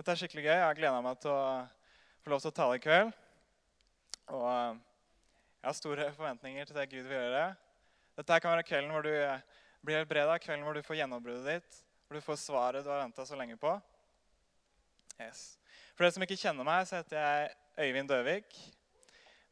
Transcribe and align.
Dette 0.00 0.14
er 0.14 0.16
skikkelig 0.16 0.46
gøy. 0.46 0.54
Jeg 0.54 0.64
har 0.64 0.76
gleda 0.78 1.00
meg 1.04 1.18
til 1.20 1.28
å 1.28 1.40
få 2.24 2.30
lov 2.32 2.38
til 2.40 2.48
å 2.48 2.54
tale 2.56 2.76
i 2.78 2.80
kveld. 2.80 3.10
Og 4.32 4.46
eh, 4.48 4.78
jeg 5.58 5.66
har 5.66 5.76
store 5.76 6.06
forventninger 6.16 6.70
til 6.70 6.78
det 6.78 6.86
Gud 6.88 7.02
vil 7.02 7.18
gjøre. 7.18 7.42
Dette 8.16 8.38
kan 8.40 8.54
være 8.54 8.64
kvelden 8.64 8.94
hvor 8.94 9.04
du 9.04 9.10
eh, 9.12 9.42
blir 9.84 10.00
helbreda, 10.00 10.38
kvelden 10.40 10.64
hvor 10.64 10.78
du 10.78 10.80
får 10.86 11.02
gjennombruddet 11.02 11.50
ditt, 11.50 11.82
hvor 12.06 12.16
du 12.16 12.24
får 12.24 12.40
svaret 12.40 12.86
du 12.86 12.88
har 12.88 13.02
venta 13.02 13.28
så 13.28 13.36
lenge 13.36 13.60
på. 13.60 13.74
Yes. 15.20 15.60
For 15.92 16.06
dere 16.06 16.16
som 16.16 16.24
ikke 16.24 16.40
kjenner 16.46 16.64
meg, 16.64 16.88
så 16.88 17.02
heter 17.02 17.20
jeg 17.20 17.52
Øyvind 17.84 18.14
Døvik. 18.14 18.60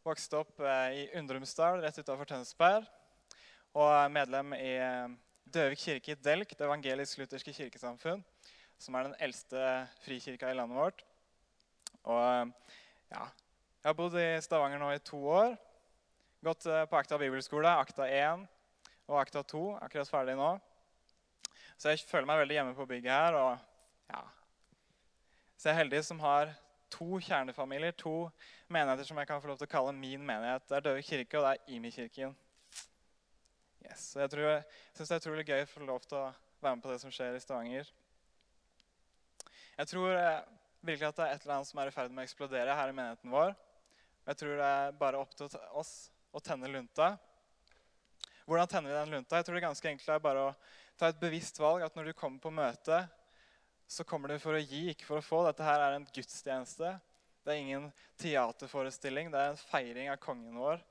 Vokste 0.08 0.40
opp 0.40 0.64
eh, 0.64 1.02
i 1.02 1.06
Undrumsdal 1.20 1.84
rett 1.84 2.00
utafor 2.00 2.32
Tønsberg. 2.32 2.88
Og 3.76 3.92
er 3.92 4.16
medlem 4.16 4.56
i 4.56 4.78
Døvik 5.44 5.84
kirke 5.84 6.16
i 6.16 6.22
Delk, 6.24 6.56
det 6.56 6.72
evangelisk-lutherske 6.72 7.52
kirkesamfunn 7.52 8.24
som 8.78 8.94
er 8.94 9.08
den 9.08 9.16
eldste 9.22 9.62
frikirka 10.04 10.50
i 10.50 10.56
landet 10.56 10.78
vårt. 10.78 11.04
Og 12.08 12.52
ja, 13.10 13.24
Jeg 13.78 13.90
har 13.90 13.96
bodd 13.96 14.16
i 14.20 14.28
Stavanger 14.42 14.80
nå 14.82 14.90
i 14.94 15.02
to 15.02 15.18
år. 15.30 15.56
Gått 16.44 16.66
eh, 16.66 16.84
på 16.86 16.98
Akta 16.98 17.18
bibelskole, 17.18 17.70
Akta 17.70 18.06
1 18.06 18.44
og 19.08 19.20
Akta 19.20 19.42
2. 19.42 19.62
Akkurat 19.82 20.10
ferdig 20.10 20.36
nå. 20.38 20.50
Så 21.78 21.92
jeg 21.92 22.06
føler 22.06 22.26
meg 22.28 22.42
veldig 22.42 22.58
hjemme 22.58 22.74
på 22.76 22.86
bygget 22.90 23.12
her. 23.12 23.38
og 23.38 24.10
ja. 24.10 24.22
Så 25.56 25.68
jeg 25.68 25.74
er 25.74 25.80
heldig 25.82 26.02
som 26.06 26.20
har 26.22 26.52
to 26.90 27.20
kjernefamilier, 27.20 27.94
to 27.98 28.28
menigheter 28.68 29.06
som 29.06 29.18
jeg 29.20 29.28
kan 29.28 29.40
få 29.42 29.50
lov 29.50 29.58
til 29.60 29.68
å 29.68 29.72
kalle 29.72 29.94
min 29.94 30.24
menighet. 30.26 30.66
Det 30.68 30.76
er 30.78 30.84
Døve 30.84 31.02
kirke, 31.02 31.38
og 31.38 31.46
det 31.46 31.54
er 31.54 31.76
Imi-kirken. 31.76 32.36
Yes. 33.84 34.10
Så 34.12 34.24
jeg, 34.24 34.62
syns 34.96 35.08
det 35.08 35.16
er 35.16 35.22
utrolig 35.22 35.46
gøy 35.48 35.62
å 35.62 35.70
få 35.70 35.86
lov 35.86 36.04
til 36.06 36.18
å 36.18 36.28
være 36.60 36.76
med 36.76 36.84
på 36.84 36.92
det 36.92 37.00
som 37.02 37.14
skjer 37.14 37.36
i 37.36 37.42
Stavanger. 37.42 37.90
Jeg 39.78 39.92
tror 39.92 40.10
eh, 40.10 40.46
virkelig 40.82 41.06
at 41.06 41.18
det 41.18 41.24
er 41.24 41.36
et 41.36 41.44
eller 41.44 41.54
annet 41.60 41.68
som 41.68 41.78
er 41.78 41.90
i 41.90 41.94
ferd 41.94 42.10
med 42.10 42.24
å 42.24 42.26
eksplodere 42.26 42.74
her 42.74 42.90
i 42.90 42.94
menigheten 42.96 43.30
vår. 43.30 43.52
Jeg 44.26 44.40
tror 44.40 44.56
det 44.58 44.70
er 44.74 44.96
bare 44.98 45.20
opp 45.22 45.36
til 45.38 45.52
oss 45.78 45.92
å 46.34 46.42
tenne 46.42 46.70
lunta. 46.72 47.12
Hvordan 48.48 48.70
tenner 48.70 48.90
vi 48.90 48.96
den 48.96 49.14
lunta? 49.14 49.38
Jeg 49.38 49.46
tror 49.46 49.54
det 49.54 49.60
er 49.60 49.68
ganske 49.68 49.90
enkelt 49.92 50.10
er 50.10 50.24
bare 50.24 50.42
å 50.48 50.56
ta 50.98 51.12
et 51.12 51.20
bevisst 51.20 51.60
valg. 51.62 51.84
At 51.86 51.94
når 51.94 52.10
du 52.10 52.16
kommer 52.18 52.42
på 52.42 52.50
møte, 52.50 53.04
så 53.86 54.04
kommer 54.04 54.34
du 54.34 54.42
for 54.42 54.58
å 54.58 54.64
gi, 54.64 54.88
ikke 54.90 55.06
for 55.06 55.20
å 55.20 55.24
få. 55.24 55.44
Dette 55.46 55.64
her 55.64 55.84
er 55.84 55.94
en 55.96 56.08
gudstjeneste. 56.10 56.90
Det 57.46 57.54
er 57.54 57.62
ingen 57.62 57.86
teaterforestilling. 58.20 59.30
Det 59.30 59.44
er 59.44 59.54
en 59.54 59.62
feiring 59.62 60.10
av 60.10 60.18
kongen 60.20 60.58
vår, 60.58 60.82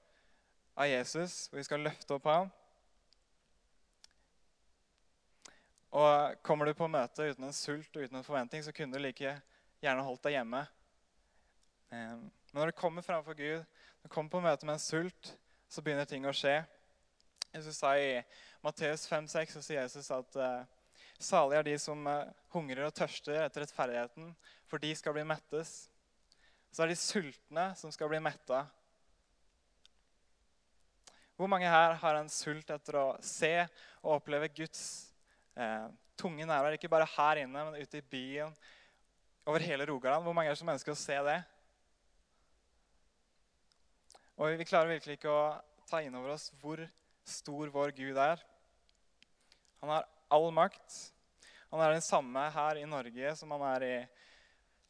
av 0.80 0.88
Jesus, 0.88 1.44
hvor 1.50 1.60
vi 1.60 1.68
skal 1.68 1.84
løfte 1.84 2.16
opp 2.16 2.32
ham. 2.32 2.54
Og 5.96 6.40
kommer 6.44 6.68
du 6.68 6.74
på 6.76 6.90
møte 6.92 7.30
uten 7.30 7.48
en 7.48 7.56
sult 7.56 7.96
og 7.96 8.04
uten 8.04 8.20
en 8.20 8.26
forventning, 8.26 8.64
så 8.64 8.74
kunne 8.76 8.98
du 8.98 9.04
like 9.04 9.38
gjerne 9.84 10.04
holdt 10.04 10.26
deg 10.28 10.36
hjemme. 10.36 10.64
Men 11.92 12.26
når 12.52 12.72
du 12.72 12.80
kommer 12.80 13.06
framfor 13.06 13.38
Gud, 13.38 13.62
når 13.62 14.10
du 14.10 14.14
kommer 14.14 14.32
på 14.32 14.44
møte 14.44 14.68
med 14.68 14.76
en 14.76 14.84
sult, 14.84 15.34
så 15.70 15.84
begynner 15.84 16.08
ting 16.08 16.28
å 16.28 16.36
skje. 16.36 16.60
Jesus 17.54 17.80
sa 17.80 17.94
I 17.96 18.20
Matteus 18.64 19.08
5,6 19.10 19.56
så 19.56 19.64
sier 19.64 19.86
Jesus 19.86 20.12
at 20.12 20.40
uh, 20.40 20.66
salige 21.20 21.62
er 21.62 21.68
de 21.70 21.78
som 21.80 22.04
uh, 22.08 22.28
hungrer 22.54 22.88
og 22.88 22.96
tørster 22.96 23.40
etter 23.46 23.64
rettferdigheten, 23.64 24.34
for 24.68 24.84
de 24.84 24.92
skal 24.96 25.16
bli 25.16 25.24
mettes. 25.28 25.88
Så 26.72 26.84
er 26.84 26.92
de 26.92 27.00
sultne 27.00 27.70
som 27.80 27.94
skal 27.96 28.12
bli 28.12 28.20
metta. 28.24 28.66
Hvor 31.38 31.48
mange 31.48 31.70
her 31.70 31.96
har 32.02 32.18
en 32.18 32.32
sult 32.34 32.70
etter 32.74 32.98
å 33.00 33.10
se 33.24 33.54
og 34.02 34.18
oppleve 34.18 34.50
Guds 34.58 35.07
eh, 35.58 35.88
tunge 36.18 36.46
nærvær. 36.46 36.78
Ikke 36.78 36.92
bare 36.92 37.10
her 37.18 37.44
inne, 37.44 37.66
men 37.66 37.82
ute 37.82 38.00
i 38.00 38.06
byen, 38.14 38.54
over 39.48 39.64
hele 39.64 39.86
Rogaland. 39.90 40.24
Hvor 40.24 40.36
mange 40.36 40.52
er 40.52 40.56
det 40.56 40.62
som 40.62 40.74
ønsker 40.74 40.94
å 40.94 41.00
se 41.00 41.18
det? 41.28 41.38
Og 44.38 44.58
Vi 44.60 44.68
klarer 44.70 44.94
virkelig 44.94 45.18
ikke 45.18 45.34
å 45.34 45.58
ta 45.90 46.04
inn 46.04 46.16
over 46.16 46.36
oss 46.36 46.52
hvor 46.62 46.84
stor 47.26 47.72
vår 47.74 47.94
Gud 47.98 48.18
er. 48.22 48.42
Han 49.82 49.94
har 49.96 50.06
all 50.30 50.52
makt. 50.54 50.98
Han 51.72 51.82
er 51.82 51.96
den 51.96 52.06
samme 52.06 52.44
her 52.54 52.80
i 52.80 52.86
Norge 52.88 53.34
som 53.40 53.52
han 53.56 53.64
er 53.74 53.86
i 53.88 53.96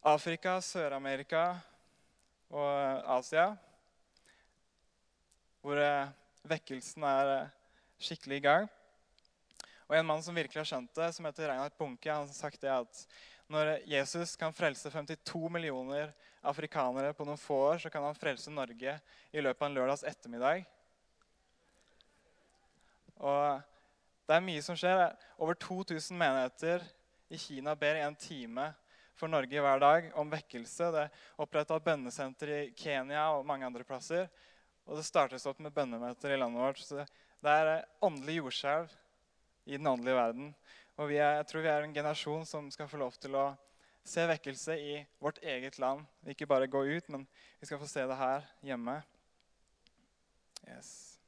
Afrika, 0.08 0.58
Sør-Amerika 0.62 1.46
og 2.52 3.08
Asia. 3.18 3.50
Hvor 5.62 5.80
eh, 5.82 6.12
vekkelsen 6.48 7.06
er 7.08 7.34
eh, 7.34 7.54
skikkelig 8.04 8.42
i 8.42 8.46
gang. 8.46 8.70
Og 9.88 9.96
En 9.96 10.06
mann 10.06 10.24
som 10.24 10.36
virkelig 10.36 10.60
har 10.60 10.68
skjønt 10.68 10.96
det, 11.00 11.12
som 11.16 11.26
heter 11.28 11.48
Reinhard 11.48 11.76
Bunke, 11.80 12.12
han 12.12 12.28
har 12.28 12.36
sagt 12.36 12.60
det 12.62 12.72
at 12.74 13.04
når 13.48 13.78
Jesus 13.88 14.36
kan 14.36 14.52
frelse 14.52 14.92
52 14.92 15.48
millioner 15.56 16.12
afrikanere 16.44 17.14
på 17.16 17.24
noen 17.24 17.40
få 17.40 17.62
år, 17.70 17.78
så 17.80 17.92
kan 17.92 18.04
han 18.04 18.18
frelse 18.18 18.52
Norge 18.52 18.98
i 19.32 19.44
løpet 19.44 19.62
av 19.62 19.70
en 19.70 19.78
lørdags 19.78 20.04
ettermiddag. 20.04 20.66
Og 23.24 23.64
det 24.28 24.36
er 24.36 24.44
mye 24.44 24.66
som 24.66 24.76
skjer. 24.76 25.06
Over 25.40 25.56
2000 25.64 26.20
menigheter 26.20 26.84
i 27.32 27.40
Kina 27.40 27.76
ber 27.80 28.02
en 28.04 28.20
time 28.20 28.68
for 29.18 29.32
Norge 29.32 29.64
hver 29.64 29.80
dag 29.80 30.12
om 30.20 30.36
vekkelse. 30.36 30.92
Det 30.92 31.08
er 31.08 31.26
oppretta 31.40 31.80
bønnesenter 31.80 32.52
i 32.52 32.62
Kenya 32.76 33.30
og 33.38 33.48
mange 33.48 33.66
andre 33.66 33.88
plasser. 33.88 34.28
Og 34.84 35.00
det 35.00 35.08
startes 35.08 35.48
opp 35.48 35.64
med 35.64 35.72
bønnemøter 35.76 36.36
i 36.36 36.44
landet 36.44 36.68
vårt. 36.68 36.84
Så 36.84 37.00
det 37.00 37.56
er 37.64 37.88
åndelig 38.04 38.42
jordskjelv 38.42 38.92
i 39.68 39.78
den 39.78 39.88
åndelige 39.88 40.16
verden. 40.16 40.52
Og 40.98 41.12
er, 41.14 41.38
jeg 41.38 41.48
tror 41.50 41.62
vi 41.62 41.70
er 41.70 41.86
en 41.86 41.94
generasjon 41.94 42.46
som 42.48 42.70
skal 42.74 42.88
få 42.90 42.98
lov 42.98 43.18
til 43.22 43.36
å 43.38 43.52
se 44.08 44.24
vekkelse 44.30 44.78
i 44.80 44.96
vårt 45.22 45.42
eget 45.44 45.78
land. 45.84 46.06
Ikke 46.32 46.48
bare 46.48 46.70
gå 46.72 46.86
ut, 46.88 47.10
men 47.12 47.28
vi 47.60 47.68
skal 47.68 47.82
få 47.82 47.90
se 47.92 48.06
det 48.08 48.18
her 48.18 48.48
hjemme. 48.66 48.96
Yes. 50.64 51.20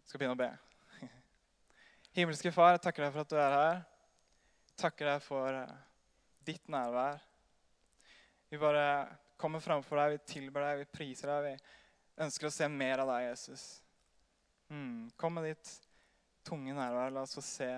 Jeg 0.00 0.10
skal 0.10 0.22
begynne 0.22 0.38
å 0.38 0.40
be. 0.40 0.50
Himmelske 2.16 2.52
Far, 2.54 2.74
jeg 2.74 2.84
takker 2.88 3.06
deg 3.06 3.14
for 3.14 3.26
at 3.26 3.32
du 3.34 3.38
er 3.38 3.56
her. 3.58 3.78
Jeg 4.72 4.82
takker 4.82 5.12
deg 5.12 5.24
for 5.24 5.60
eh, 5.60 5.78
ditt 6.48 6.72
nærvær. 6.72 7.20
Vi 8.48 8.60
bare 8.62 8.86
kommer 9.36 9.60
framfor 9.60 10.00
deg, 10.00 10.16
vi 10.16 10.32
tilber 10.32 10.64
deg, 10.64 10.84
vi 10.84 10.92
priser 10.98 11.32
deg. 11.34 11.60
Vi 12.16 12.24
ønsker 12.24 12.48
å 12.48 12.54
se 12.54 12.68
mer 12.72 13.04
av 13.04 13.12
deg, 13.12 13.30
Jesus. 13.30 13.66
Mm, 14.72 15.10
kom 15.20 15.36
med 15.36 15.52
ditt 15.52 15.76
tunge 16.46 16.74
nærvær. 16.74 17.12
La 17.12 17.24
oss 17.26 17.36
få 17.36 17.44
se 17.44 17.68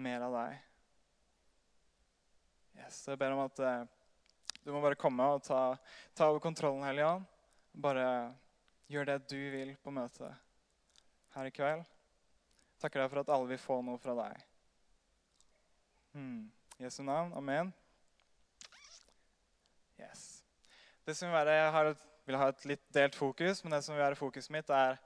mer 0.00 0.24
av 0.24 0.36
deg. 0.38 0.58
Yes, 2.80 3.02
jeg 3.08 3.20
ber 3.20 3.34
om 3.36 3.42
at 3.44 3.60
eh, 3.60 3.88
du 4.64 4.70
må 4.72 4.80
bare 4.82 4.98
komme 4.98 5.26
og 5.34 5.42
ta, 5.44 5.74
ta 6.16 6.30
over 6.30 6.42
kontrollen, 6.42 6.84
Hellige. 6.86 7.12
Bare 7.80 8.06
gjør 8.90 9.12
det 9.12 9.18
du 9.30 9.40
vil 9.52 9.74
på 9.82 9.92
møtet 9.94 10.32
her 11.36 11.48
i 11.48 11.54
kveld. 11.54 11.84
Takker 12.80 13.02
deg 13.02 13.12
for 13.12 13.22
at 13.22 13.32
alle 13.34 13.50
vil 13.52 13.60
få 13.60 13.78
noe 13.84 14.00
fra 14.00 14.16
deg. 14.18 14.46
Hmm. 16.16 16.48
Jesu 16.80 17.02
navn. 17.04 17.34
Amen. 17.36 17.72
Yes. 20.00 20.42
Det 21.04 21.14
som 21.16 21.28
vil 21.28 21.36
være, 21.36 21.58
Jeg 21.60 21.72
har, 21.72 21.90
vil 22.26 22.40
ha 22.40 22.48
et 22.48 22.64
litt 22.72 22.86
delt 22.94 23.14
fokus, 23.18 23.62
men 23.62 23.76
det 23.76 23.82
som 23.84 23.94
vil 23.94 24.02
være 24.02 24.18
fokuset 24.18 24.54
mitt, 24.54 24.70
er 24.70 24.96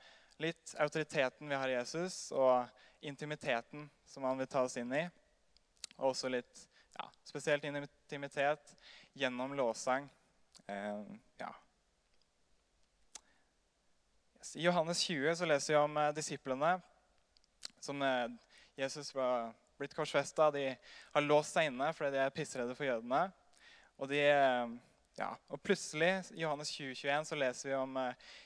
litt 0.42 0.74
autoriteten 0.78 1.48
vi 1.48 1.58
har 1.58 1.68
i 1.68 1.76
Jesus, 1.76 2.32
og 2.32 2.66
intimiteten 3.04 3.90
som 4.06 4.24
han 4.24 4.38
vil 4.38 4.50
ta 4.50 4.64
oss 4.64 4.76
inn 4.80 4.92
i. 4.96 5.04
Og 5.96 6.10
også 6.12 6.30
litt 6.32 6.64
ja, 6.96 7.08
spesielt 7.24 7.64
intimitet 7.64 8.74
gjennom 9.12 9.54
lovsang. 9.54 10.08
Eh, 10.66 11.02
ja. 11.38 11.52
I 14.54 14.62
Johannes 14.62 15.02
20 15.02 15.36
så 15.36 15.46
leser 15.48 15.74
vi 15.74 15.78
om 15.80 15.96
eh, 15.96 16.12
disiplene 16.14 16.74
som 17.80 18.02
eh, 18.02 18.26
Jesus 18.76 19.14
var 19.14 19.52
blitt 19.78 19.94
korsfesta. 19.94 20.50
De 20.50 20.66
har 21.12 21.24
låst 21.24 21.56
seg 21.56 21.70
inne 21.70 21.92
fordi 21.96 22.14
de 22.14 22.20
er 22.24 22.34
pissredde 22.34 22.76
for 22.76 22.86
jødene. 22.86 23.26
Og, 23.98 24.08
de, 24.10 24.20
eh, 24.20 24.74
ja, 25.18 25.30
og 25.48 25.62
plutselig 25.62 26.12
i 26.34 26.42
Johannes 26.44 26.74
20, 26.76 26.94
21 26.94 27.30
så 27.30 27.40
leser 27.40 27.70
vi 27.70 27.78
om 27.78 27.98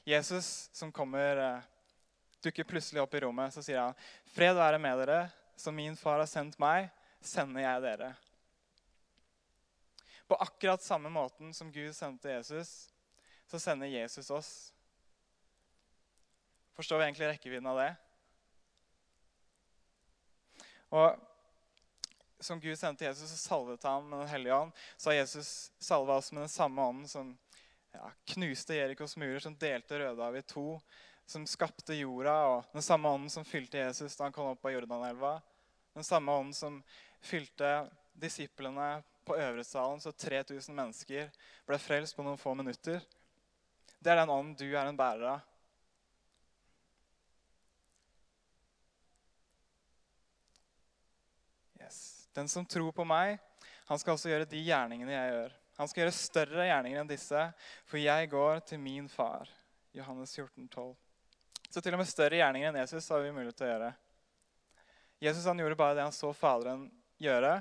Jesus 0.07 0.69
som 0.77 0.93
kommer 0.93 1.63
dukker 2.43 2.65
plutselig 2.65 3.03
opp 3.03 3.15
i 3.15 3.21
rommet. 3.21 3.55
Så 3.55 3.63
sier 3.63 3.81
han, 3.81 3.95
'Fred 4.35 4.55
være 4.57 4.79
med 4.79 4.99
dere. 4.99 5.21
Som 5.59 5.75
min 5.75 5.97
far 5.97 6.19
har 6.19 6.31
sendt 6.31 6.59
meg, 6.59 6.91
sender 7.21 7.65
jeg 7.65 7.83
dere.' 7.83 8.15
På 10.29 10.37
akkurat 10.37 10.83
samme 10.83 11.09
måten 11.09 11.55
som 11.55 11.73
Gud 11.73 11.95
sendte 11.97 12.29
Jesus, 12.31 12.91
så 13.47 13.59
sender 13.59 13.87
Jesus 13.87 14.31
oss. 14.31 14.51
Forstår 16.77 16.99
vi 16.99 17.05
egentlig 17.05 17.29
rekkevidden 17.29 17.67
av 17.67 17.79
det? 17.81 17.95
Og 20.89 21.25
Som 22.41 22.61
Gud 22.61 22.79
sendte 22.79 23.05
Jesus, 23.05 23.31
så 23.31 23.37
salvet 23.37 23.83
han 23.83 24.05
med 24.09 24.19
Den 24.21 24.29
hellige 24.29 24.55
ånd. 24.55 24.73
Så 24.97 25.11
har 25.11 25.15
Jesus 25.15 25.73
salva 25.79 26.15
oss 26.17 26.33
med 26.33 26.43
den 26.43 26.49
samme 26.49 26.83
ånden 26.83 27.09
som 27.09 27.33
ja, 27.93 28.11
knuste 28.25 28.75
Jerikos 28.75 29.17
murer, 29.17 29.41
som 29.43 29.57
delte 29.59 29.99
Rødehavet 29.99 30.45
i 30.45 30.53
to, 30.53 30.81
som 31.29 31.45
skapte 31.47 31.95
jorda, 31.95 32.35
og 32.49 32.73
den 32.73 32.83
samme 32.83 33.09
ånden 33.09 33.31
som 33.31 33.45
fylte 33.45 33.83
Jesus 33.83 34.17
da 34.17 34.25
han 34.25 34.33
kom 34.33 34.49
opp 34.55 34.65
av 34.65 34.73
Jordanelva. 34.73 35.35
Den 35.93 36.05
samme 36.07 36.33
ånden 36.33 36.55
som 36.57 36.79
fylte 37.21 37.89
disiplene 38.17 39.03
på 39.29 39.37
Øvresalen 39.37 40.01
så 40.01 40.13
3000 40.13 40.73
mennesker 40.75 41.29
ble 41.69 41.79
frelst 41.83 42.17
på 42.17 42.25
noen 42.25 42.41
få 42.41 42.55
minutter. 42.57 43.03
Det 44.01 44.13
er 44.13 44.23
den 44.23 44.33
ånden 44.33 44.55
du 44.57 44.71
er 44.71 44.89
en 44.89 44.97
bærer 44.97 45.35
av. 45.35 45.43
Yes. 51.83 51.99
Den 52.33 52.49
som 52.49 52.65
tror 52.65 52.95
på 52.97 53.05
meg, 53.05 53.37
han 53.91 54.01
skal 54.01 54.15
også 54.15 54.33
gjøre 54.33 54.49
de 54.49 54.63
gjerningene 54.65 55.13
jeg 55.13 55.35
gjør. 55.35 55.59
Han 55.77 55.93
skal 55.93 56.03
gjøre 56.07 56.17
større 56.17 56.71
gjerninger 56.71 57.03
enn 57.03 57.13
disse, 57.13 57.45
for 57.85 58.01
jeg 58.01 58.33
går 58.33 58.65
til 58.71 58.81
min 58.81 59.13
far. 59.13 59.53
Johannes 59.93 60.33
14, 60.39 60.65
12. 60.73 60.97
Så 61.79 61.83
til 61.87 61.95
og 61.95 62.01
med 62.01 62.09
større 62.11 62.35
gjerninger 62.41 62.73
enn 62.73 62.77
Jesus 62.81 63.07
har 63.13 63.21
vi 63.23 63.29
mulighet 63.31 63.55
til 63.55 63.69
å 63.69 63.71
gjøre. 63.71 63.89
Jesus 65.23 65.45
han 65.47 65.61
gjorde 65.63 65.77
bare 65.79 65.95
det 65.95 66.07
han 66.09 66.15
så 66.17 66.33
Faderen 66.35 66.89
gjøre. 67.23 67.53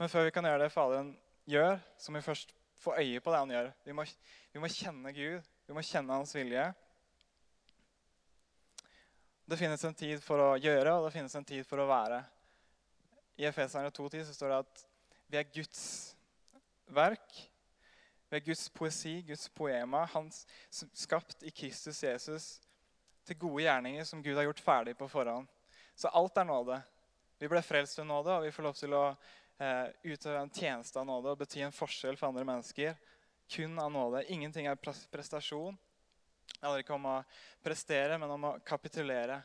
Men 0.00 0.10
før 0.10 0.26
vi 0.26 0.32
kan 0.34 0.48
gjøre 0.48 0.64
det 0.64 0.72
Faderen 0.74 1.12
gjør, 1.46 1.78
så 1.94 2.10
må 2.10 2.18
vi 2.18 2.26
først 2.26 2.50
få 2.82 2.96
øye 2.98 3.20
på 3.22 3.30
det 3.30 3.42
han 3.44 3.52
gjør. 3.54 3.68
Vi 3.86 3.94
må, 3.94 4.06
vi 4.56 4.64
må 4.64 4.72
kjenne 4.74 5.12
Gud. 5.14 5.46
Vi 5.68 5.76
må 5.78 5.86
kjenne 5.86 6.18
hans 6.18 6.34
vilje. 6.34 6.66
Det 9.46 9.60
finnes 9.62 9.86
en 9.86 9.96
tid 10.02 10.26
for 10.26 10.48
å 10.48 10.50
gjøre, 10.58 10.98
og 10.98 11.06
det 11.06 11.14
finnes 11.14 11.38
en 11.38 11.48
tid 11.54 11.62
for 11.70 11.84
å 11.84 11.88
være. 11.92 12.18
I 13.38 13.46
Efeserne 13.46 13.94
2.10 13.94 14.26
så 14.26 14.38
står 14.40 14.56
det 14.56 14.60
at 14.66 14.86
vi 15.30 15.42
er 15.44 15.50
Guds 15.54 15.86
verk. 16.90 17.40
Vi 18.26 18.42
er 18.42 18.46
Guds 18.50 18.66
poesi, 18.74 19.20
Guds 19.30 19.46
poema, 19.54 20.02
hans 20.18 20.48
skapt 20.98 21.46
i 21.46 21.54
Kristus 21.54 22.02
Jesus 22.02 22.54
til 23.24 23.38
gode 23.40 23.64
gjerninger 23.64 24.04
som 24.08 24.22
Gud 24.22 24.36
har 24.36 24.46
gjort 24.48 24.62
ferdig 24.64 24.96
på 24.98 25.08
forhånd. 25.08 25.48
Så 25.94 26.08
alt 26.08 26.36
er 26.36 26.48
nåde. 26.48 26.80
Vi 27.38 27.48
ble 27.50 27.62
frelst 27.62 27.98
ved 27.98 28.08
nåde, 28.08 28.34
og 28.34 28.44
vi 28.44 28.52
får 28.54 28.66
lov 28.66 28.76
til 28.78 28.94
å 28.96 29.04
eh, 29.58 29.88
utøve 30.04 30.42
en 30.42 30.52
tjeneste 30.52 31.00
av 31.00 31.06
nåde 31.08 31.32
og 31.32 31.40
bety 31.40 31.64
en 31.64 31.74
forskjell 31.74 32.18
for 32.18 32.30
andre 32.30 32.46
mennesker. 32.48 32.94
Kun 33.50 33.78
av 33.78 33.90
nåde. 33.92 34.24
Ingenting 34.32 34.68
er 34.70 34.78
prestasjon. 34.80 35.76
Det 36.54 36.62
handler 36.62 36.84
ikke 36.84 36.96
om 36.96 37.10
å 37.10 37.18
prestere, 37.64 38.18
men 38.20 38.30
om 38.36 38.48
å 38.48 38.54
kapitulere. 38.64 39.40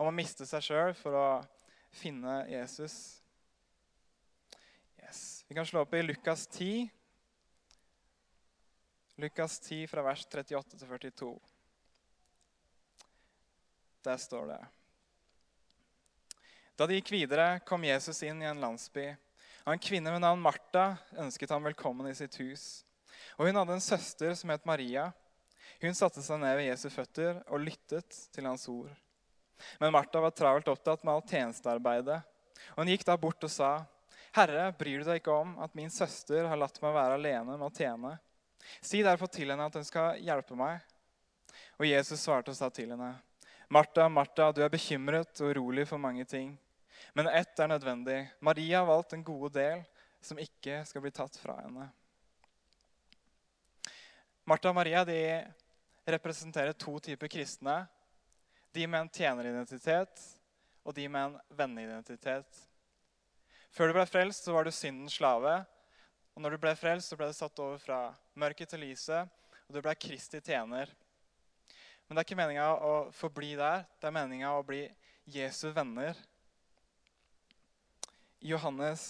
Om 0.00 0.10
å 0.10 0.14
miste 0.14 0.46
seg 0.48 0.64
sjøl 0.64 0.94
for 0.96 1.16
å 1.16 1.26
finne 1.90 2.42
Jesus. 2.50 2.96
Yes. 5.00 5.44
Vi 5.48 5.56
kan 5.56 5.66
slå 5.66 5.84
opp 5.84 5.94
i 5.94 6.02
Lukas 6.04 6.46
10. 6.46 6.88
Lukas 9.20 9.58
10 9.60 9.88
fra 9.90 10.04
vers 10.06 10.26
38 10.26 10.78
til 10.78 10.88
42. 10.88 11.32
Der 14.04 14.16
står 14.16 14.46
det 14.46 14.60
Da 16.78 16.86
de 16.88 16.96
gikk 16.96 17.10
videre, 17.12 17.58
kom 17.68 17.84
Jesus 17.84 18.22
inn 18.24 18.40
i 18.40 18.48
en 18.48 18.62
landsby. 18.62 19.10
En 19.68 19.82
kvinne 19.82 20.14
med 20.14 20.22
navn 20.24 20.40
Martha 20.40 20.94
ønsket 21.20 21.52
ham 21.52 21.66
velkommen 21.68 22.08
i 22.08 22.14
sitt 22.16 22.38
hus. 22.40 22.64
Og 23.36 23.44
Hun 23.46 23.60
hadde 23.60 23.76
en 23.76 23.84
søster 23.84 24.32
som 24.38 24.52
het 24.54 24.64
Maria. 24.64 25.10
Hun 25.82 25.96
satte 25.96 26.24
seg 26.24 26.40
ned 26.40 26.56
ved 26.56 26.70
Jesu 26.70 26.88
føtter 26.88 27.42
og 27.44 27.60
lyttet 27.66 28.16
til 28.32 28.48
hans 28.48 28.64
ord. 28.72 28.90
Men 29.80 29.92
Martha 29.92 30.24
var 30.24 30.32
travelt 30.32 30.72
opptatt 30.72 31.04
med 31.04 31.14
alt 31.14 31.28
tjenestearbeidet. 31.36 32.20
Og 32.72 32.82
Hun 32.82 32.94
gikk 32.94 33.04
da 33.04 33.20
bort 33.20 33.44
og 33.44 33.52
sa, 33.52 33.84
'Herre, 34.32 34.72
bryr 34.72 35.02
du 35.02 35.04
deg 35.10 35.20
ikke 35.20 35.36
om 35.36 35.58
at 35.60 35.74
min 35.74 35.90
søster 35.90 36.48
har 36.48 36.56
latt 36.56 36.80
meg 36.80 36.94
være 36.94 37.20
alene 37.20 37.58
med 37.58 37.68
å 37.68 37.74
tjene?' 37.76 38.18
'Si 38.80 39.02
derfor 39.02 39.26
til 39.26 39.50
henne 39.50 39.66
at 39.66 39.74
hun 39.74 39.84
skal 39.84 40.16
hjelpe 40.16 40.56
meg.' 40.56 40.80
Og 41.78 41.86
Jesus 41.86 42.20
svarte 42.20 42.52
og 42.52 42.56
sa 42.56 42.68
til 42.70 42.90
henne, 42.90 43.18
Martha, 43.72 44.08
Martha, 44.08 44.48
du 44.50 44.64
er 44.64 44.72
bekymret 44.72 45.40
og 45.44 45.52
urolig 45.52 45.84
for 45.86 46.02
mange 46.02 46.24
ting. 46.26 46.56
Men 47.14 47.28
ett 47.30 47.58
er 47.58 47.68
nødvendig. 47.70 48.18
Maria 48.42 48.80
har 48.80 48.88
valgt 48.88 49.12
en 49.14 49.22
gode 49.22 49.52
del 49.54 49.84
som 50.20 50.40
ikke 50.42 50.80
skal 50.88 51.04
bli 51.04 51.12
tatt 51.14 51.36
fra 51.38 51.54
henne. 51.60 51.86
Martha 54.42 54.72
og 54.72 54.74
Maria 54.74 55.04
de 55.06 55.20
representerer 56.10 56.74
to 56.74 56.96
typer 56.98 57.30
kristne. 57.30 57.84
De 58.74 58.88
med 58.90 59.04
en 59.04 59.12
tjeneridentitet 59.14 60.24
og 60.82 60.96
de 60.96 61.06
med 61.06 61.28
en 61.28 61.56
venneidentitet. 61.62 62.64
Før 63.70 63.90
du 63.90 63.98
ble 64.00 64.06
frelst, 64.10 64.48
så 64.48 64.56
var 64.56 64.66
du 64.66 64.72
syndens 64.74 65.14
slave. 65.20 65.60
Og 66.34 66.42
når 66.42 66.56
du 66.56 66.62
ble 66.64 66.74
frelst, 66.74 67.12
så 67.12 67.20
ble 67.20 67.30
du 67.30 67.38
satt 67.38 67.62
over 67.62 67.78
fra 67.78 68.00
mørket 68.34 68.74
til 68.74 68.82
lyset, 68.82 69.30
og 69.68 69.78
du 69.78 69.78
ble 69.84 69.94
Kristi 69.94 70.42
tjener. 70.42 70.90
Men 72.10 72.16
det 72.18 72.22
er 72.24 72.26
ikke 72.26 72.36
meninga 72.40 72.64
å 72.82 72.94
forbli 73.14 73.52
der. 73.54 73.84
Det 74.02 74.08
er 74.08 74.14
meninga 74.16 74.48
å 74.58 74.64
bli 74.66 74.80
Jesu 75.30 75.68
venner. 75.70 76.18
Johannes 78.42 79.04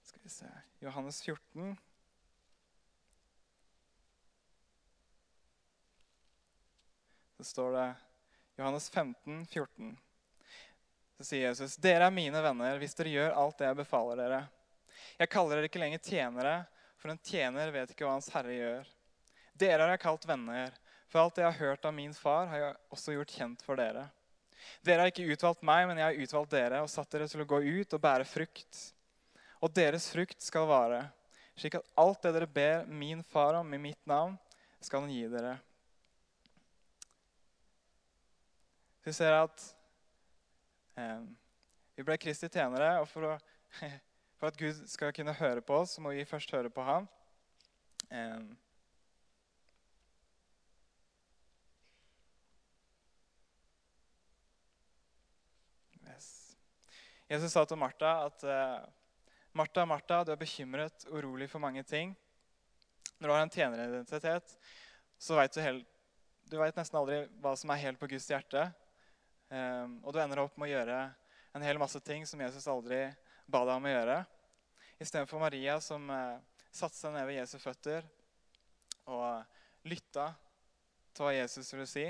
Skal 0.00 0.24
vi 0.24 0.32
se 0.32 0.48
Johannes 0.80 1.20
14. 1.26 1.76
Så 7.36 7.44
står 7.50 7.76
det 7.76 7.86
Johannes 8.56 8.88
15, 8.88 9.44
14. 9.52 9.94
Så 11.18 11.28
sier 11.34 11.50
Jesus, 11.50 11.76
'Dere 11.76 12.08
er 12.08 12.18
mine 12.22 12.40
venner 12.48 12.80
hvis 12.80 12.96
dere 12.96 13.12
gjør 13.18 13.40
alt 13.44 13.60
det 13.60 13.68
jeg 13.74 13.82
befaler 13.84 14.24
dere.' 14.24 14.42
'Jeg 15.20 15.36
kaller 15.36 15.58
dere 15.60 15.68
ikke 15.68 15.84
lenger 15.84 16.00
tjenere, 16.00 16.58
for 16.96 17.12
en 17.12 17.20
tjener 17.20 17.76
vet 17.76 17.92
ikke 17.92 18.08
hva 18.08 18.16
hans 18.16 18.32
herre 18.32 18.56
gjør.' 18.62 18.94
Dere 19.54 19.84
har 19.84 19.94
jeg 19.94 20.02
kalt 20.02 20.26
venner, 20.26 20.74
for 21.06 21.22
alt 21.22 21.38
jeg 21.38 21.46
har 21.46 21.58
hørt 21.60 21.84
av 21.86 21.94
min 21.94 22.14
far, 22.16 22.48
har 22.50 22.62
jeg 22.62 22.76
også 22.94 23.14
gjort 23.14 23.34
kjent 23.36 23.60
for 23.62 23.78
dere. 23.78 24.08
Dere 24.82 25.04
har 25.04 25.12
ikke 25.12 25.28
utvalgt 25.30 25.62
meg, 25.66 25.86
men 25.86 26.00
jeg 26.00 26.08
har 26.08 26.24
utvalgt 26.24 26.54
dere 26.56 26.80
og 26.82 26.90
satt 26.90 27.10
dere 27.14 27.28
til 27.30 27.44
å 27.44 27.46
gå 27.48 27.60
ut 27.62 27.94
og 27.94 28.02
bære 28.02 28.26
frukt. 28.26 28.80
Og 29.62 29.70
deres 29.76 30.08
frukt 30.10 30.42
skal 30.42 30.66
vare, 30.68 31.04
slik 31.54 31.78
at 31.78 31.92
alt 32.00 32.24
det 32.24 32.34
dere 32.34 32.50
ber 32.50 32.88
min 32.90 33.22
far 33.22 33.60
om 33.60 33.70
i 33.76 33.80
mitt 33.80 34.00
navn, 34.10 34.34
skal 34.82 35.04
han 35.04 35.14
gi 35.14 35.28
dere. 35.30 35.54
Vi 39.04 39.12
ser 39.12 39.36
at 39.36 39.64
eh, 40.96 41.22
vi 41.94 42.04
ble 42.04 42.18
Kristi 42.18 42.48
tjenere, 42.48 42.98
og 43.02 43.08
for, 43.08 43.28
å, 43.28 43.80
for, 44.40 44.50
at 44.50 44.58
Gud 44.58 44.82
skal 44.90 45.14
kunne 45.14 45.36
høre 45.38 45.62
på 45.64 45.78
oss, 45.78 45.94
så 45.94 46.04
må 46.04 46.14
vi 46.16 46.26
først 46.28 46.52
høre 46.56 46.72
på 46.72 46.84
ham. 46.84 47.06
Eh, 48.10 48.40
Jesus 57.30 57.54
sa 57.54 57.64
til 57.64 57.80
Martha 57.80 58.10
at 58.26 58.44
uh, 58.44 58.84
Martha, 59.56 59.86
Martha, 59.88 60.20
du 60.24 60.32
er 60.34 60.40
bekymret 60.40 61.06
urolig 61.08 61.48
for 61.48 61.62
mange 61.62 61.82
ting. 61.88 62.12
Når 63.16 63.28
du 63.28 63.32
har 63.32 63.44
en 63.44 63.52
tjeneridentitet, 63.54 64.56
så 65.18 65.38
vet 65.38 65.54
du, 65.54 65.60
helt, 65.64 65.86
du 66.50 66.58
vet 66.60 66.76
nesten 66.76 66.98
aldri 67.00 67.22
hva 67.40 67.54
som 67.56 67.72
er 67.72 67.80
helt 67.86 68.00
på 68.00 68.10
Guds 68.10 68.26
hjerte. 68.28 68.66
Um, 69.48 70.00
og 70.02 70.12
du 70.12 70.20
ender 70.20 70.42
opp 70.42 70.58
med 70.58 70.68
å 70.68 70.74
gjøre 70.74 70.98
en 71.54 71.64
hel 71.64 71.80
masse 71.80 72.00
ting 72.04 72.26
som 72.28 72.42
Jesus 72.42 72.66
aldri 72.68 73.06
ba 73.46 73.62
deg 73.64 73.78
om 73.78 73.88
å 73.88 73.94
gjøre. 73.94 74.18
Istedenfor 75.00 75.40
Maria 75.40 75.78
som 75.84 76.10
uh, 76.10 76.36
satte 76.74 76.98
seg 76.98 77.14
ned 77.14 77.24
ved 77.30 77.38
Jesu 77.38 77.56
føtter 77.62 78.04
og 79.08 79.88
lytta 79.88 80.28
til 81.14 81.24
hva 81.24 81.34
Jesus 81.36 81.72
ville 81.72 81.88
si. 81.88 82.04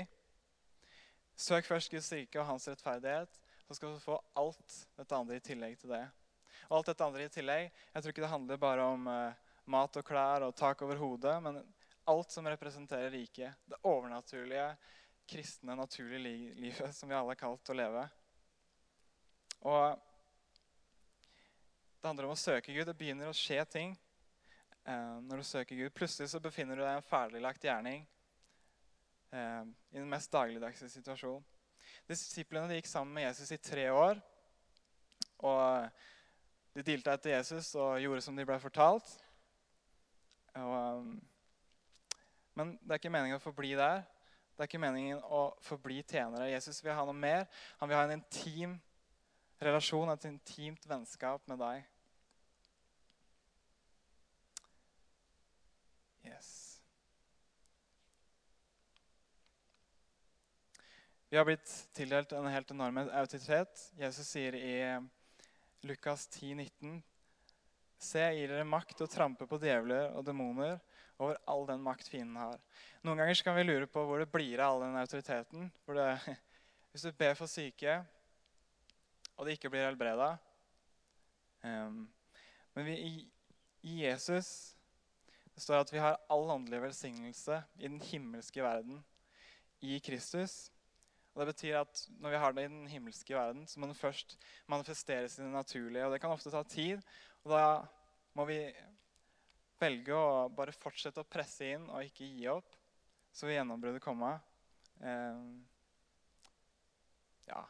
Søk 1.39 1.67
først 1.67 1.91
Guds 1.93 2.11
rike 2.15 2.39
og 2.41 2.49
hans 2.49 2.67
rettferdighet, 2.71 3.44
så 3.67 3.75
skal 3.75 3.93
du 3.93 3.99
få 3.99 4.19
alt 4.33 4.75
dette 4.97 5.17
andre 5.17 5.39
i 5.39 5.43
tillegg 5.43 5.79
til 5.81 5.93
det. 5.95 6.03
Og 6.69 6.77
alt 6.79 6.91
dette 6.91 7.05
andre 7.05 7.25
i 7.25 7.31
tillegg, 7.33 7.71
Jeg 7.93 8.03
tror 8.03 8.13
ikke 8.13 8.25
det 8.25 8.33
handler 8.33 8.61
bare 8.61 8.83
om 8.93 9.07
eh, 9.07 9.33
mat 9.65 9.97
og 9.97 10.05
klær 10.05 10.45
og 10.45 10.55
tak 10.55 10.81
over 10.85 10.95
hodet, 11.01 11.35
men 11.43 11.61
alt 12.05 12.31
som 12.31 12.47
representerer 12.47 13.09
riket. 13.11 13.53
Det 13.65 13.81
overnaturlige, 13.83 14.75
kristne, 15.25 15.75
naturlige 15.75 16.21
li 16.21 16.53
livet 16.67 16.93
som 16.93 17.09
vi 17.09 17.17
alle 17.17 17.33
er 17.33 17.39
kalt 17.39 17.69
å 17.69 17.77
leve. 17.77 18.03
Og 19.65 19.95
det 22.01 22.09
handler 22.09 22.27
om 22.27 22.35
å 22.35 22.37
søke 22.37 22.73
Gud. 22.73 22.85
Det 22.85 22.97
begynner 22.97 23.31
å 23.31 23.33
skje 23.33 23.63
ting 23.65 23.95
eh, 24.85 25.15
når 25.25 25.41
du 25.41 25.47
søker 25.49 25.79
Gud. 25.79 25.93
Plutselig 25.97 26.29
så 26.29 26.41
befinner 26.43 26.77
du 26.77 26.83
deg 26.83 26.91
i 26.91 26.99
en 26.99 27.09
ferdiglagt 27.09 27.65
gjerning 27.65 28.05
eh, 29.33 29.63
i 29.89 29.97
den 29.97 30.11
mest 30.11 30.29
dagligdagse 30.33 30.91
situasjonen. 30.93 31.41
Disiplene 32.09 32.77
gikk 32.77 32.89
sammen 32.89 33.15
med 33.17 33.25
Jesus 33.25 33.51
i 33.55 33.61
tre 33.61 33.87
år. 33.93 34.19
Og 35.45 35.87
de 36.75 36.83
dilta 36.85 37.15
etter 37.15 37.33
Jesus 37.33 37.71
og 37.79 38.01
gjorde 38.03 38.23
som 38.25 38.35
de 38.37 38.45
ble 38.47 38.57
fortalt. 38.61 39.07
Og, 40.55 40.75
um, 41.01 41.15
men 42.55 42.75
det 42.81 42.93
er 42.93 43.01
ikke 43.01 43.13
meningen 43.13 43.39
å 43.39 43.43
forbli 43.43 43.73
der. 43.79 44.03
Det 44.55 44.63
er 44.63 44.69
ikke 44.69 44.83
meningen 44.83 45.19
å 45.27 45.49
forbli 45.65 45.99
tjenere. 46.07 46.51
Jesus 46.53 46.79
vil 46.83 46.95
ha 46.95 47.03
noe 47.07 47.17
mer. 47.17 47.47
Han 47.81 47.91
vil 47.91 47.99
ha 47.99 48.05
en 48.07 48.15
intim 48.15 48.77
relasjon, 49.59 50.11
et 50.13 50.29
intimt 50.29 50.87
vennskap 50.87 51.43
med 51.51 51.59
deg. 51.59 51.83
Yes. 56.25 56.54
Vi 61.29 61.37
har 61.37 61.45
blitt 61.45 61.89
tildelt 61.97 62.31
en 62.31 62.47
helt 62.47 62.71
enorm 62.71 62.97
autoritet. 63.01 63.91
Jesus 63.97 64.27
sier 64.29 64.55
i 64.55 64.75
Lukas 65.81 66.27
10, 66.27 66.55
19, 66.55 67.03
Se, 68.05 68.19
jeg 68.19 68.37
gir 68.37 68.51
dere 68.51 68.67
makt 68.67 68.97
til 68.99 69.07
å 69.07 69.09
trampe 69.09 69.47
på 69.49 69.57
djevler 69.61 70.11
og 70.13 70.25
demoner 70.27 70.75
over 71.17 71.37
all 71.49 71.63
den 71.65 71.81
makt 71.81 72.09
fienden 72.11 72.37
har. 72.37 72.59
Noen 73.01 73.21
ganger 73.21 73.41
kan 73.47 73.55
vi 73.57 73.63
lure 73.63 73.87
på 73.89 74.03
hvor 74.05 74.21
det 74.21 74.29
blir 74.29 74.59
av 74.59 74.75
all 74.75 74.83
den 74.83 74.99
autoriteten. 74.99 75.71
Det, 75.87 76.35
hvis 76.91 77.07
du 77.07 77.15
ber 77.17 77.37
for 77.39 77.49
syke, 77.49 77.97
og 79.35 79.47
de 79.47 79.55
ikke 79.55 79.71
blir 79.71 79.83
helbreda 79.83 80.29
um, 81.65 82.05
Men 82.75 82.85
vi, 82.87 82.93
i, 82.95 83.09
i, 83.83 83.97
Jesus 84.05 84.75
det 85.55 85.63
står 85.63 85.81
at 85.81 85.91
vi 85.91 85.99
har 86.03 86.21
all 86.31 86.49
åndelig 86.51 86.81
velsignelse 86.83 87.61
i 87.79 87.87
den 87.87 87.99
himmelske 88.03 88.63
verden 88.63 88.99
i 89.79 89.99
Kristus. 90.03 90.69
Og 91.35 91.41
Det 91.41 91.51
betyr 91.51 91.81
at 91.81 92.01
når 92.23 92.31
vi 92.31 92.39
har 92.39 92.53
det 92.55 92.63
i 92.63 92.71
den 92.71 92.87
himmelske 92.87 93.35
verden, 93.35 93.65
så 93.67 93.79
må 93.79 93.89
den 93.89 93.97
først 93.99 94.37
manifesteres 94.71 95.35
i 95.35 95.43
det 95.43 95.51
naturlige. 95.51 96.05
Og 96.07 96.13
det 96.13 96.21
kan 96.23 96.31
ofte 96.31 96.51
ta 96.51 96.63
tid. 96.63 97.03
Og 97.43 97.51
da 97.51 97.65
må 98.39 98.45
vi 98.47 98.59
velge 99.81 100.15
å 100.15 100.47
bare 100.47 100.71
fortsette 100.71 101.19
å 101.19 101.27
presse 101.27 101.67
inn 101.75 101.89
og 101.89 102.07
ikke 102.07 102.29
gi 102.29 102.47
opp, 102.47 102.77
så 103.35 103.49
vil 103.49 103.57
gjennombruddet 103.57 104.03
komme. 104.03 104.31
Eh, 105.03 105.43
ja. 107.49 107.61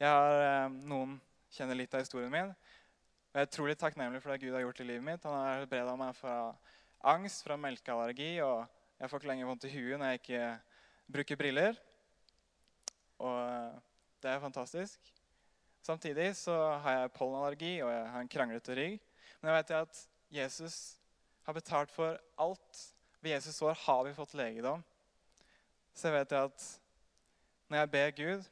Jeg 0.00 0.12
har 0.12 0.44
eh, 0.44 0.78
Noen 0.92 1.16
kjenner 1.56 1.80
litt 1.80 1.96
av 1.96 2.04
historien 2.04 2.32
min. 2.32 2.52
Og 2.52 3.38
jeg 3.38 3.46
er 3.46 3.48
utrolig 3.48 3.80
takknemlig 3.80 4.20
for 4.20 4.34
det 4.34 4.42
Gud 4.44 4.58
har 4.58 4.66
gjort 4.66 4.84
i 4.84 4.90
livet 4.90 5.06
mitt. 5.06 5.24
Han 5.24 5.38
har 5.38 5.62
helbreda 5.62 5.96
meg 5.96 6.16
fra 6.20 6.40
angst, 7.14 7.46
fra 7.46 7.56
melkeallergi, 7.56 8.34
og 8.44 8.66
jeg 9.00 9.08
får 9.08 9.22
ikke 9.22 9.32
lenger 9.32 9.48
vondt 9.48 9.68
i 9.70 9.72
huet 9.72 9.96
når 9.96 10.12
jeg 10.12 10.20
ikke 10.20 10.48
bruker 11.16 11.40
briller. 11.40 11.86
Og 13.20 13.36
eh, 13.40 13.80
det 14.20 14.32
er 14.32 14.42
fantastisk. 14.42 15.12
Samtidig 15.84 16.32
så 16.36 16.54
har 16.84 16.98
jeg 16.98 17.12
pollenallergi 17.16 17.72
og 17.84 17.92
jeg 17.92 18.08
har 18.12 18.24
en 18.24 18.32
kranglete 18.32 18.76
rygg. 18.76 19.00
Men 19.40 19.50
jeg 19.50 19.58
vet 19.60 19.74
at 19.78 20.00
Jesus 20.40 20.76
har 21.46 21.56
betalt 21.56 21.92
for 21.92 22.18
alt. 22.40 22.84
Ved 23.20 23.34
Jesus 23.36 23.56
sår 23.56 23.76
har 23.86 24.04
vi 24.06 24.16
fått 24.16 24.36
legedom. 24.38 24.84
Så 25.96 26.08
jeg 26.08 26.20
vet 26.20 26.36
at 26.38 26.66
når 27.70 27.82
jeg 27.82 27.92
ber 27.92 28.16
Gud 28.18 28.48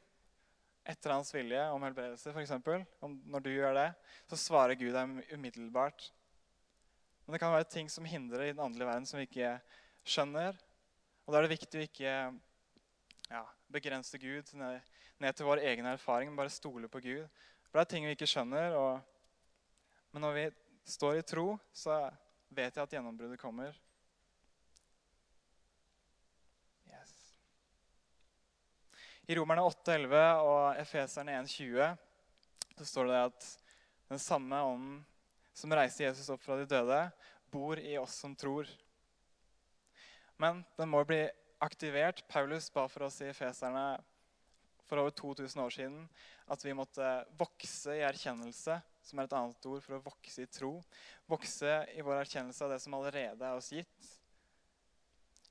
etter 0.89 1.13
hans 1.13 1.29
vilje 1.33 1.61
om 1.73 1.83
helbredelse, 1.85 2.31
f.eks., 2.33 2.53
når 3.01 3.43
du 3.45 3.49
gjør 3.51 3.75
det, 3.77 3.89
så 4.29 4.39
svarer 4.39 4.79
Gud 4.79 4.95
deg 4.95 5.35
umiddelbart. 5.35 6.07
Men 7.25 7.35
det 7.35 7.41
kan 7.43 7.53
være 7.53 7.69
ting 7.69 7.91
som 7.93 8.07
hindrer 8.09 8.47
i 8.47 8.53
den 8.55 8.63
åndelige 8.63 8.89
verden, 8.89 9.05
som 9.05 9.19
vi 9.19 9.27
ikke 9.27 9.51
skjønner. 10.07 10.57
Og 11.25 11.33
da 11.33 11.37
er 11.37 11.45
det 11.45 11.53
viktig 11.53 11.77
å 11.77 11.85
ikke 11.85 12.13
ja, 13.29 13.43
begrense 13.67 14.17
Gud 14.17 14.53
ned, 14.53 14.79
ned, 15.17 15.33
til 15.33 15.45
vår 15.45 15.61
egen 15.69 15.85
erfaring, 15.85 16.35
bare 16.37 16.49
stole 16.49 16.89
på 16.89 17.01
Gud. 17.03 17.27
For 17.69 17.77
det 17.77 17.85
er 17.85 17.91
ting 17.93 18.07
vi 18.07 18.15
ikke 18.17 18.29
skjønner. 18.29 18.75
Og, 18.77 19.01
men 20.11 20.25
når 20.25 20.33
vi 20.37 20.45
står 20.89 21.19
i 21.19 21.25
tro, 21.25 21.53
så 21.73 22.01
vet 22.49 22.75
jeg 22.75 22.83
at 22.83 22.95
gjennombruddet 22.95 23.39
kommer. 23.39 23.77
Yes. 26.89 27.13
I 29.29 29.37
Romerne 29.37 29.67
8,11 29.69 30.15
og 30.49 30.81
Efeserne 30.81 31.37
1,20 31.43 31.95
så 32.79 32.85
står 32.85 33.09
det 33.11 33.23
at 33.27 33.47
den 34.09 34.19
samme 34.19 34.61
ånden 34.63 35.01
som 35.53 35.73
reiste 35.75 36.05
Jesus 36.05 36.29
opp 36.31 36.41
fra 36.41 36.55
de 36.57 36.65
døde, 36.69 36.99
bor 37.51 37.79
i 37.81 37.97
oss 37.99 38.15
som 38.23 38.33
tror. 38.37 38.69
Men 40.39 40.63
den 40.77 40.89
må 40.89 41.01
bli 41.03 41.25
aktivert. 41.59 42.23
Paulus 42.27 42.69
ba 42.73 42.87
for 42.87 43.07
oss 43.07 43.21
i 43.21 43.33
Feserne 43.35 43.99
for 44.89 45.01
over 45.01 45.13
2000 45.13 45.61
år 45.61 45.73
siden 45.73 45.97
at 46.49 46.63
vi 46.65 46.73
måtte 46.73 47.09
vokse 47.37 47.93
i 47.93 48.05
erkjennelse, 48.07 48.79
som 49.05 49.19
er 49.19 49.27
et 49.27 49.35
annet 49.37 49.67
ord 49.69 49.83
for 49.85 49.97
å 49.99 50.03
vokse 50.07 50.43
i 50.43 50.49
tro. 50.49 50.79
Vokse 51.29 51.75
i 51.93 52.05
vår 52.05 52.23
erkjennelse 52.23 52.65
av 52.65 52.73
det 52.73 52.79
som 52.81 52.95
allerede 52.97 53.45
er 53.45 53.59
oss 53.59 53.69
gitt. 53.73 54.09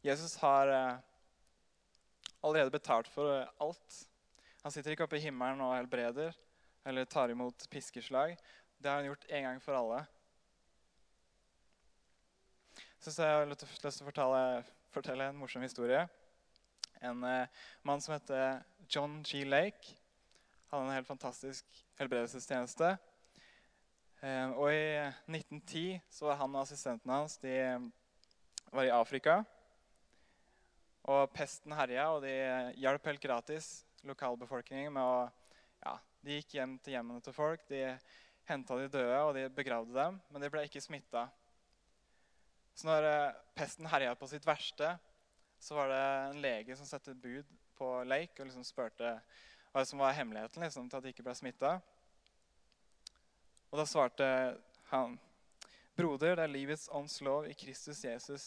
Jesus 0.03 0.37
har 0.43 0.71
eh, 0.73 0.99
allerede 2.41 2.75
betalt 2.75 3.11
for 3.11 3.47
alt. 3.63 4.03
Han 4.65 4.75
sitter 4.75 4.95
ikke 4.95 5.07
oppe 5.07 5.19
i 5.21 5.25
himmelen 5.25 5.63
og 5.63 5.77
helbreder 5.77 6.35
eller 6.89 7.07
tar 7.11 7.31
imot 7.31 7.67
piskeslag. 7.71 8.35
Det 8.79 8.91
har 8.91 9.01
han 9.01 9.11
gjort 9.11 9.27
en 9.29 9.47
gang 9.49 9.63
for 9.63 9.79
alle. 9.79 10.03
Så 12.99 13.15
jeg 13.23 13.31
har 13.31 13.47
lyst 13.47 13.63
til 13.63 13.87
å 13.87 14.09
fortelle 14.09 14.43
fortelle 14.91 15.29
en 15.31 15.37
morsom 15.39 15.63
historie. 15.63 16.01
En 17.05 17.23
eh, 17.23 17.61
mann 17.87 18.01
som 18.03 18.17
heter 18.17 18.65
John 18.91 19.21
G. 19.23 19.45
Lake, 19.47 19.95
hadde 20.69 20.89
en 20.89 20.97
helt 20.97 21.07
fantastisk 21.07 21.79
helbredelsestjeneste. 22.01 22.97
Eh, 24.19 24.51
og 24.51 24.73
i 24.75 24.99
1910 25.31 26.01
så 26.11 26.27
var 26.27 26.41
han 26.43 26.57
og 26.57 26.65
assistenten 26.65 27.15
hans 27.15 27.39
de 27.39 27.55
var 28.75 28.89
i 28.89 28.93
Afrika. 28.93 29.39
Og 31.09 31.31
pesten 31.33 31.79
herja, 31.79 32.11
og 32.11 32.27
de 32.27 32.35
hjalp 32.83 33.07
helt 33.13 33.23
gratis 33.23 33.73
lokalbefolkningen 34.09 34.93
med 34.93 35.05
å 35.05 35.19
ja, 35.85 35.95
De 36.27 36.41
gikk 36.41 36.59
hjem 36.59 36.81
til 36.83 36.97
hjemmene 36.97 37.23
til 37.23 37.33
folk, 37.37 37.63
de 37.71 37.93
henta 38.51 38.77
de 38.81 38.91
døde 38.91 39.19
og 39.23 39.37
de 39.37 39.47
begravde 39.55 39.95
dem, 39.95 40.19
men 40.33 40.43
de 40.43 40.51
ble 40.51 40.67
ikke 40.67 40.83
smitta. 40.83 41.29
Så 42.79 42.87
når 42.87 43.07
eh, 43.09 43.39
pesten 43.59 43.89
herja 43.91 44.15
på 44.15 44.29
sitt 44.31 44.45
verste, 44.47 44.93
så 45.59 45.75
var 45.75 45.91
det 45.91 46.03
en 46.31 46.43
lege 46.45 46.77
som 46.79 46.87
satte 46.87 47.17
bud 47.19 47.47
på 47.79 47.89
Lake 48.07 48.39
og 48.39 48.47
liksom 48.47 48.67
spurte 48.67 49.17
hva 49.73 49.83
som 49.87 49.99
var 49.99 50.15
hemmeligheten 50.15 50.63
liksom, 50.63 50.87
til 50.87 51.01
at 51.01 51.07
de 51.07 51.11
ikke 51.11 51.25
ble 51.27 51.35
smitta. 51.35 51.73
Og 53.73 53.81
da 53.81 53.87
svarte 53.89 54.29
han 54.93 55.19
Broder, 55.99 56.37
det 56.39 56.45
er 56.45 56.53
livets 56.53 56.87
ånds 56.95 57.19
lov 57.27 57.49
i 57.51 57.57
Kristus 57.59 58.05
Jesus. 58.07 58.45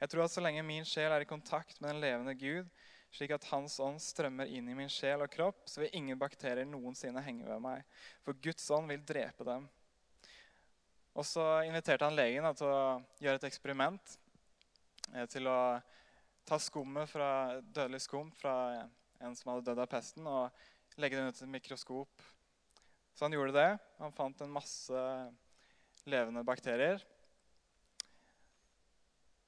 Jeg 0.00 0.10
tror 0.10 0.24
at 0.24 0.32
så 0.34 0.42
lenge 0.42 0.66
min 0.66 0.84
sjel 0.84 1.14
er 1.14 1.22
i 1.22 1.28
kontakt 1.30 1.78
med 1.78 1.92
den 1.92 2.02
levende 2.02 2.34
Gud, 2.34 2.66
slik 3.14 3.30
at 3.36 3.46
Hans 3.52 3.78
ånd 3.78 4.02
strømmer 4.02 4.50
inn 4.50 4.66
i 4.68 4.74
min 4.74 4.90
sjel 4.90 5.22
og 5.22 5.30
kropp, 5.30 5.62
så 5.70 5.84
vil 5.84 5.94
ingen 5.94 6.18
bakterier 6.18 6.66
noensinne 6.66 7.22
henge 7.22 7.46
ved 7.46 7.62
meg. 7.62 7.86
For 8.26 8.34
Guds 8.42 8.66
ånd 8.74 8.90
vil 8.90 9.06
drepe 9.06 9.46
dem. 9.46 9.70
Og 11.16 11.24
så 11.24 11.42
inviterte 11.64 12.04
han 12.04 12.16
legen 12.16 12.44
da, 12.44 12.52
til 12.52 12.68
å 12.68 12.80
gjøre 13.24 13.40
et 13.40 13.48
eksperiment. 13.48 14.16
Eh, 15.14 15.24
til 15.32 15.48
å 15.48 15.58
ta 16.46 16.58
skummet 16.60 17.08
fra 17.08 17.58
dødelig 17.64 18.02
skum 18.04 18.28
fra 18.36 18.84
en 19.24 19.36
som 19.36 19.54
hadde 19.54 19.64
dødd 19.70 19.80
av 19.80 19.88
pesten, 19.90 20.26
og 20.28 21.00
legge 21.00 21.16
det 21.16 21.24
under 21.24 21.32
et 21.32 21.54
mikroskop. 21.56 22.26
Så 23.16 23.24
han 23.24 23.32
gjorde 23.32 23.56
det. 23.56 23.70
Han 24.02 24.12
fant 24.12 24.44
en 24.44 24.52
masse 24.52 25.04
levende 26.04 26.44
bakterier. 26.44 27.00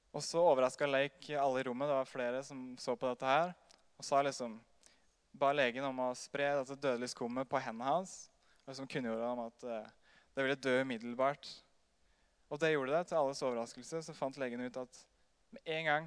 Og 0.09 0.25
så 0.25 0.41
overraska 0.41 0.89
Lake 0.89 1.37
alle 1.37 1.61
i 1.61 1.67
rommet. 1.67 1.85
Det 1.85 1.99
var 1.99 2.09
flere 2.09 2.41
som 2.43 2.73
så 2.81 2.97
på 2.97 3.11
dette 3.11 3.29
her. 3.29 3.53
Og 4.01 4.07
sa 4.07 4.23
liksom 4.25 4.57
ba 5.37 5.51
legen 5.53 5.85
om 5.85 6.01
å 6.01 6.09
spre 6.17 6.49
dette 6.57 6.79
dødelige 6.81 7.13
skummet 7.13 7.49
på 7.49 7.61
hendene 7.61 7.93
hans. 7.93 8.15
Og 8.63 8.73
liksom 8.73 8.89
kunngjorde 8.89 9.29
ham 9.29 9.45
at 9.45 9.67
eh, 9.69 9.93
det 10.39 10.45
ville 10.45 10.55
dø 10.55 10.81
umiddelbart. 10.81 11.49
Og 12.47 12.59
det 12.61 12.71
gjorde 12.71 12.93
det. 12.95 13.07
Til 13.09 13.19
alles 13.19 13.41
overraskelse 13.43 13.99
så 14.05 14.13
fant 14.15 14.37
legen 14.39 14.61
ut 14.63 14.77
at 14.79 15.01
med 15.51 15.73
en 15.75 15.89
gang 15.89 16.05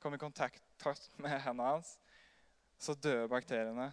kom 0.00 0.16
i 0.16 0.20
kontakt 0.22 0.62
med 1.20 1.36
hendene 1.36 1.74
hans, 1.74 1.98
så 2.80 2.94
døde 2.96 3.28
bakteriene. 3.28 3.90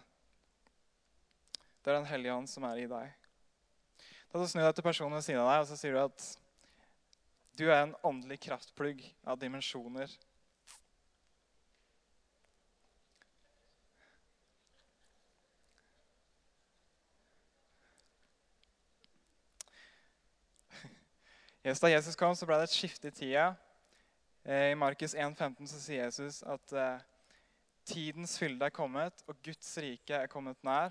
Det 1.82 1.92
er 1.92 1.98
Den 1.98 2.08
hellige 2.08 2.32
ånd 2.32 2.48
som 2.48 2.64
er 2.64 2.80
i 2.80 2.88
deg. 2.88 3.12
Da 4.32 4.40
du 4.40 4.48
snur 4.48 4.64
deg 4.64 4.78
til 4.78 4.86
personen 4.86 5.18
ved 5.18 5.26
siden 5.26 5.42
av 5.42 5.50
deg 5.50 5.60
og 5.66 5.68
så 5.68 5.76
sier 5.76 5.92
du 5.92 6.00
at 6.00 6.28
du 7.60 7.66
er 7.68 7.82
en 7.82 7.96
åndelig 8.00 8.38
kraftplugg 8.46 9.04
av 9.28 9.36
dimensjoner. 9.36 10.08
Yes, 21.62 21.78
da 21.78 21.86
Jesus 21.86 22.16
kom, 22.18 22.32
så 22.34 22.42
ble 22.42 22.56
det 22.58 22.64
et 22.66 22.74
skifte 22.74 23.06
i 23.06 23.14
tida. 23.14 23.52
Eh, 24.42 24.72
I 24.72 24.74
Markus 24.74 25.12
1,15 25.14 25.68
så 25.70 25.76
sier 25.78 26.08
Jesus 26.08 26.40
at 26.42 26.72
eh, 26.74 27.04
tidens 27.86 28.32
fylde 28.34 28.66
er 28.66 28.74
kommet, 28.74 29.22
og 29.30 29.38
Guds 29.46 29.68
rike 29.78 30.16
er 30.24 30.26
kommet 30.32 30.58
nær. 30.66 30.90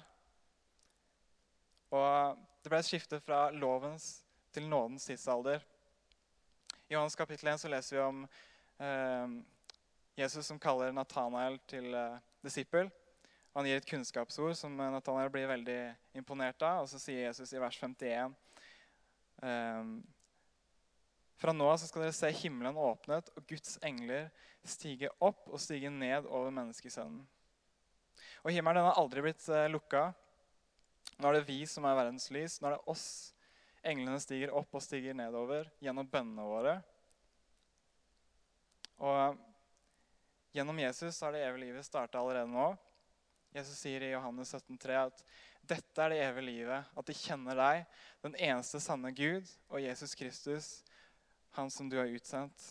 Og 1.92 2.40
det 2.63 2.72
ble 2.72 2.80
et 2.80 2.88
skifte 2.88 3.20
fra 3.20 3.50
lovens 3.51 4.22
til 4.56 4.70
nådens 4.72 5.10
tidsalder. 5.10 5.60
I 6.88 6.96
Johannes 6.96 7.20
kapittel 7.20 7.51
1 7.51 7.66
så 7.66 7.74
leser 7.74 7.98
vi 7.98 8.06
om 8.06 8.24
eh, 8.24 9.36
Jesus 10.24 10.48
som 10.54 10.62
kaller 10.70 10.96
Nathanael 10.96 11.60
til 11.68 11.92
eh, 11.92 12.16
disippel. 12.48 12.88
Han 13.60 13.68
gir 13.68 13.84
et 13.84 13.92
kunnskapsord 13.92 14.56
som 14.56 14.80
Nathanael 14.80 15.36
blir 15.36 15.51
veldig 15.51 15.82
imponert 16.24 16.63
av. 16.63 16.86
Og 16.86 16.94
så 16.96 17.04
sier 17.10 17.25
Jesus 17.28 17.51
i 17.51 17.60
vers 17.60 17.84
51 17.84 18.40
eh, 19.44 19.96
fra 21.41 21.53
nå 21.55 21.65
av 21.71 21.79
skal 21.81 22.05
dere 22.05 22.13
se 22.13 22.29
himmelen 22.43 22.77
åpnet 22.77 23.31
og 23.33 23.45
Guds 23.50 23.79
engler 23.86 24.29
stige 24.67 25.10
opp 25.25 25.48
og 25.50 25.62
stige 25.62 25.89
ned 25.89 26.27
over 26.29 26.53
menneskesønnen. 26.53 27.24
Og 28.45 28.53
himmelen 28.53 28.81
den 28.81 28.89
har 28.89 29.00
aldri 29.01 29.24
blitt 29.25 29.43
uh, 29.50 29.65
lukka. 29.71 30.12
Nå 31.17 31.29
er 31.29 31.39
det 31.39 31.48
vi 31.50 31.63
som 31.69 31.86
er 31.89 31.98
verdens 31.98 32.29
lys. 32.33 32.60
Nå 32.62 32.69
er 32.69 32.77
det 32.77 32.93
oss. 32.93 33.07
Englene 33.81 34.21
stiger 34.21 34.53
opp 34.53 34.77
og 34.77 34.83
stiger 34.86 35.17
nedover 35.17 35.69
gjennom 35.81 36.10
bønnene 36.10 36.45
våre. 36.45 36.75
Og 39.01 39.41
gjennom 40.53 40.81
Jesus 40.83 41.17
har 41.25 41.33
det 41.33 41.41
evige 41.48 41.65
livet 41.65 41.88
starta 41.88 42.21
allerede 42.21 42.53
nå. 42.53 42.69
Jesus 43.55 43.81
sier 43.81 44.05
i 44.05 44.13
Johannes 44.13 44.53
17,3 44.53 45.00
at 45.01 45.25
dette 45.67 46.03
er 46.03 46.13
det 46.13 46.21
evige 46.24 46.45
livet, 46.48 46.93
at 46.98 47.07
de 47.07 47.15
kjenner 47.15 47.57
deg, 47.57 47.83
den 48.24 48.38
eneste 48.38 48.79
sanne 48.81 49.12
Gud, 49.15 49.50
og 49.69 49.81
Jesus 49.83 50.15
Kristus, 50.17 50.69
han 51.58 51.72
som 51.72 51.89
du 51.89 51.98
har 52.00 52.12
utsendt. 52.12 52.67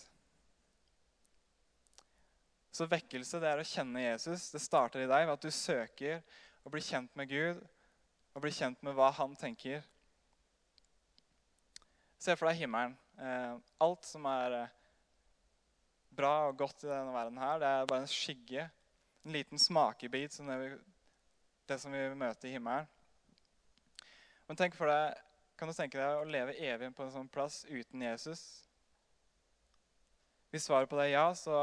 Så 2.71 2.87
vekkelse 2.89 3.41
det 3.43 3.51
er 3.51 3.61
å 3.61 3.67
kjenne 3.67 4.03
Jesus. 4.03 4.49
Det 4.55 4.63
starter 4.63 5.03
i 5.03 5.11
deg 5.11 5.27
ved 5.27 5.35
at 5.35 5.45
du 5.45 5.51
søker 5.53 6.21
å 6.65 6.73
bli 6.73 6.83
kjent 6.85 7.13
med 7.19 7.29
Gud 7.31 7.63
og 8.31 8.45
bli 8.45 8.53
kjent 8.55 8.81
med 8.87 8.95
hva 8.97 9.11
han 9.17 9.35
tenker. 9.37 9.83
Se 12.21 12.37
for 12.37 12.51
deg 12.51 12.61
himmelen. 12.63 12.95
Eh, 13.21 13.57
alt 13.83 14.07
som 14.07 14.29
er 14.31 14.57
eh, 14.61 14.77
bra 16.17 16.33
og 16.49 16.59
godt 16.61 16.87
i 16.87 16.91
denne 16.91 17.13
verden 17.15 17.41
her, 17.41 17.59
det 17.61 17.69
er 17.69 17.91
bare 17.91 18.05
en 18.05 18.13
skygge. 18.13 18.69
En 19.27 19.35
liten 19.35 19.61
smakebit 19.61 20.33
som 20.33 20.49
det, 20.49 20.79
det 21.69 21.81
som 21.83 21.93
vi 21.93 22.07
møter 22.17 22.49
i 22.49 22.55
himmelen. 22.55 22.89
Men 24.49 24.59
tenk 24.59 24.75
for 24.79 24.91
deg, 24.91 25.19
kan 25.59 25.69
du 25.69 25.77
tenke 25.77 26.01
deg 26.01 26.23
å 26.23 26.27
leve 26.27 26.57
evig 26.57 26.95
på 26.97 27.05
en 27.05 27.13
sånn 27.15 27.29
plass 27.31 27.63
uten 27.69 28.03
Jesus? 28.03 28.43
Hvis 30.51 30.67
svaret 30.67 30.91
på 30.91 30.99
det 30.99 31.09
er 31.09 31.15
ja, 31.15 31.29
så 31.39 31.55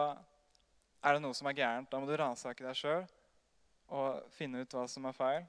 er 1.03 1.15
det 1.15 1.23
noe 1.23 1.35
som 1.35 1.49
er 1.49 1.57
gærent. 1.57 1.89
Da 1.91 1.99
må 1.99 2.07
du 2.07 2.15
ransake 2.15 2.63
deg 2.63 2.77
sjøl 2.77 3.03
og 3.87 4.23
finne 4.35 4.63
ut 4.63 4.73
hva 4.75 4.85
som 4.91 5.05
er 5.07 5.15
feil. 5.15 5.45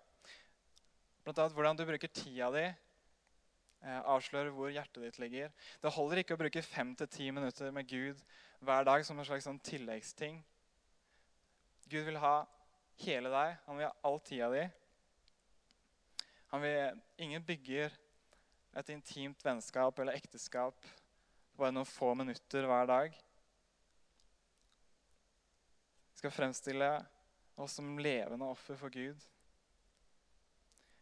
Blant 1.23 1.41
annet 1.43 1.55
hvordan 1.57 1.79
du 1.79 1.85
bruker 1.87 2.11
tida 2.15 2.51
di, 2.55 2.65
eh, 2.67 4.01
avslører 4.01 4.51
hvor 4.55 4.71
hjertet 4.75 5.03
ditt 5.03 5.19
ligger. 5.23 5.51
Det 5.83 5.95
holder 5.95 6.23
ikke 6.23 6.39
å 6.39 6.43
bruke 6.43 6.63
fem 6.67 6.95
til 6.99 7.11
ti 7.15 7.31
minutter 7.35 7.75
med 7.75 7.89
Gud 7.91 8.23
hver 8.65 8.87
dag 8.87 9.07
som 9.07 9.19
en 9.19 9.27
slags 9.27 9.47
sånn 9.47 9.63
tilleggsting. 9.63 10.41
Gud 11.89 12.07
vil 12.07 12.21
ha 12.23 12.43
hele 13.05 13.31
deg. 13.33 13.57
Han 13.67 13.79
vil 13.79 13.89
ha 13.89 13.95
all 14.07 14.21
tida 14.27 14.51
di. 14.55 14.67
Vil, 16.59 17.03
ingen 17.21 17.45
bygger 17.45 17.95
et 18.79 18.91
intimt 18.95 19.43
vennskap 19.45 19.99
eller 19.99 20.17
ekteskap 20.17 20.75
på 21.55 21.65
bare 21.65 21.75
noen 21.75 21.89
få 21.89 22.13
minutter 22.15 22.67
hver 22.71 22.87
dag. 22.89 23.17
Skal 26.19 26.31
fremstille 26.35 26.87
oss 27.55 27.77
som 27.79 27.99
levende 27.99 28.47
offer 28.51 28.75
for 28.75 28.91
Gud. 28.91 29.21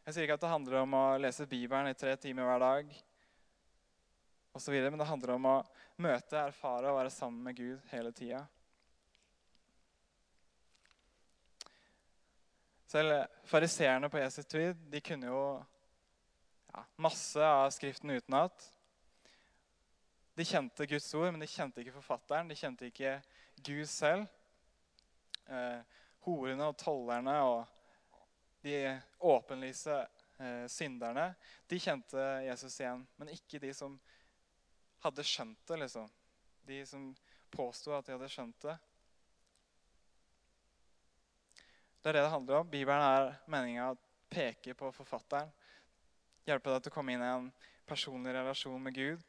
Jeg 0.04 0.12
sier 0.12 0.26
ikke 0.26 0.37
at 0.37 0.42
det 0.44 0.50
handler 0.50 0.82
om 0.82 0.92
å 0.92 1.04
lese 1.16 1.46
Bibelen 1.49 1.88
i 1.88 1.96
tre 1.96 2.12
timer 2.20 2.44
hver 2.44 2.61
dag, 2.61 2.92
og 4.52 4.61
så 4.61 4.75
videre, 4.75 4.92
men 4.92 5.00
det 5.00 5.08
handler 5.08 5.32
om 5.35 5.49
å 5.49 5.54
møte, 6.04 6.37
erfare 6.37 6.92
og 6.92 7.00
være 7.00 7.14
sammen 7.16 7.49
med 7.49 7.56
Gud 7.56 7.88
hele 7.94 8.12
tida. 8.12 8.42
Selv 12.92 13.25
fariseerne 13.49 14.12
på 14.12 14.20
Jesu 14.20 14.42
tid 14.44 14.87
de 14.92 15.00
kunne 15.00 15.32
jo 15.32 15.42
ja, 15.56 16.87
masse 17.00 17.40
av 17.40 17.73
Skriften 17.73 18.12
utenat. 18.12 18.70
De 20.37 20.44
kjente 20.44 20.92
Guds 20.92 21.08
ord, 21.16 21.32
men 21.32 21.40
de 21.40 21.49
kjente 21.49 21.80
ikke 21.80 21.96
forfatteren. 22.02 22.52
De 22.52 22.56
kjente 22.56 22.92
ikke 22.92 23.16
Gud 23.64 23.88
selv. 23.88 24.28
Eh, 25.46 25.80
horene 26.26 26.66
og 26.66 26.78
tollerne 26.80 27.36
og 27.46 27.66
de 28.66 28.78
åpenlyse 29.22 29.94
eh, 30.42 30.64
synderne, 30.66 31.28
de 31.70 31.78
kjente 31.78 32.24
Jesus 32.48 32.80
igjen. 32.80 33.04
Men 33.16 33.30
ikke 33.34 33.60
de 33.62 33.70
som 33.74 33.94
hadde 35.04 35.26
skjønt 35.26 35.62
det, 35.68 35.78
liksom. 35.84 36.08
De 36.66 36.80
som 36.87 37.12
påsto 37.54 37.94
at 37.94 38.09
de 38.09 38.16
hadde 38.16 38.30
skjønt 38.32 38.66
det. 38.66 38.74
Det 42.02 42.11
er 42.11 42.18
det 42.18 42.24
det 42.26 42.35
handler 42.35 42.61
om. 42.61 42.70
Bibelen 42.70 43.02
er 43.02 43.32
meninga 43.50 43.92
å 43.92 44.00
peke 44.30 44.74
på 44.78 44.90
forfatteren. 44.94 45.52
Hjelpe 46.46 46.70
deg 46.70 46.85
til 46.85 46.92
å 46.92 46.94
komme 46.94 47.14
inn 47.14 47.22
i 47.22 47.30
en 47.30 47.48
personlig 47.87 48.35
relasjon 48.35 48.82
med 48.82 48.94
Gud. 48.94 49.22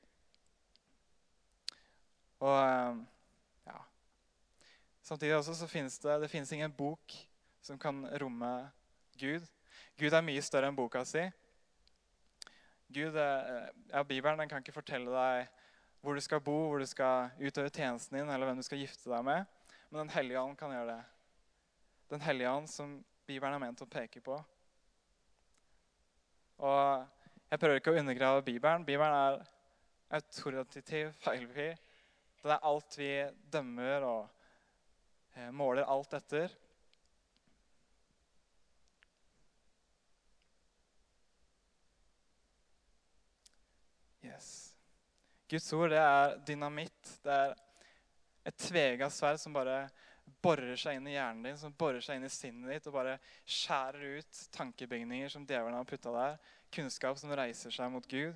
Og 2.41 2.57
eh, 2.57 2.99
Samtidig 5.07 5.37
også 5.37 5.53
så 5.55 5.67
finnes 5.71 5.95
det, 6.03 6.17
det 6.19 6.27
finnes 6.27 6.49
ingen 6.51 6.73
bok 6.75 7.13
som 7.63 7.77
kan 7.79 8.01
romme 8.19 8.49
Gud. 9.15 9.45
Gud 9.95 10.11
er 10.11 10.25
mye 10.25 10.41
større 10.43 10.67
enn 10.67 10.75
boka 10.75 11.05
si. 11.07 11.23
Gud, 12.91 13.15
eh, 13.15 13.69
ja, 13.93 14.03
Bibelen 14.03 14.41
den 14.41 14.51
kan 14.51 14.59
ikke 14.59 14.75
fortelle 14.75 15.13
deg 15.13 15.47
hvor 16.03 16.15
du 16.15 16.23
skal 16.23 16.43
bo, 16.43 16.57
hvor 16.67 16.83
du 16.83 16.87
skal 16.87 17.31
utøve 17.39 17.71
tjenesten 17.71 18.19
din, 18.19 18.29
eller 18.29 18.49
hvem 18.49 18.59
du 18.59 18.67
skal 18.67 18.83
gifte 18.83 19.09
deg 19.11 19.23
med. 19.23 19.47
Men 19.89 20.03
Den 20.03 20.13
hellige 20.13 20.43
ånd 20.43 20.59
kan 20.59 20.75
gjøre 20.75 20.97
det. 20.97 21.01
Den 22.11 22.27
hellige 22.27 22.51
ånd 22.51 22.69
som 22.71 22.99
Bibelen 23.27 23.55
er 23.55 23.63
ment 23.63 23.83
å 23.83 23.89
peke 23.91 24.21
på. 24.23 24.37
Og 26.67 27.07
Jeg 27.47 27.59
prøver 27.59 27.79
ikke 27.79 27.95
å 27.95 27.99
undergrave 27.99 28.43
Bibelen. 28.43 28.83
Bibelen 28.83 29.15
er 29.15 29.43
autoritativ, 30.19 31.13
feilfri. 31.23 31.69
Det 32.43 32.51
er 32.51 32.67
alt 32.67 32.97
vi 32.99 33.11
dømmer 33.51 34.03
og 34.03 34.25
eh, 34.25 34.36
måler 35.53 35.87
alt 35.87 36.13
etter. 36.17 36.53
Yes. 44.25 44.73
Guds 45.47 45.69
ord 45.73 45.93
det 45.93 46.01
er 46.01 46.35
dynamitt. 46.47 47.13
Det 47.23 47.31
er 47.31 47.55
et 48.47 48.59
tvega 48.59 49.09
sverd 49.13 49.39
som 49.39 49.55
bare 49.55 49.85
borer 50.43 50.75
seg 50.79 50.97
inn 50.97 51.07
i 51.07 51.15
hjernen 51.15 51.45
din, 51.47 51.59
som 51.59 51.75
borer 51.75 52.03
seg 52.03 52.19
inn 52.19 52.27
i 52.27 52.31
sinnet 52.31 52.73
ditt 52.73 52.89
og 52.89 52.97
bare 52.97 53.15
skjærer 53.47 54.19
ut 54.19 54.41
tankebygninger 54.55 55.31
som 55.31 55.45
djevelen 55.47 55.77
har 55.79 55.87
putta 55.87 56.11
der. 56.15 56.35
Kunnskap 56.73 57.19
som 57.19 57.31
reiser 57.35 57.73
seg 57.73 57.91
mot 57.93 58.07
Gud. 58.11 58.35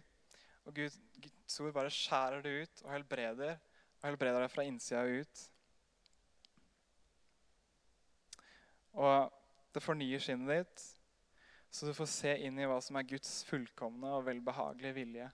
Og 0.69 0.77
Guds 0.77 1.59
ord 1.59 1.73
bare 1.75 1.91
skjærer 1.91 2.43
det 2.45 2.53
ut 2.61 2.83
og 2.85 2.93
helbreder. 2.95 3.57
Og 3.99 4.07
helbreder 4.07 4.45
deg 4.45 4.53
fra 4.53 4.65
innsida 4.67 5.03
ut. 5.03 5.43
Og 8.97 9.31
det 9.71 9.83
fornyer 9.83 10.19
sinnet 10.23 10.51
ditt, 10.51 10.87
så 11.71 11.87
du 11.87 11.93
får 11.95 12.09
se 12.11 12.33
inn 12.43 12.57
i 12.59 12.67
hva 12.67 12.81
som 12.83 12.97
er 12.99 13.07
Guds 13.07 13.45
fullkomne 13.47 14.09
og 14.17 14.25
velbehagelige 14.27 14.97
vilje 14.97 15.29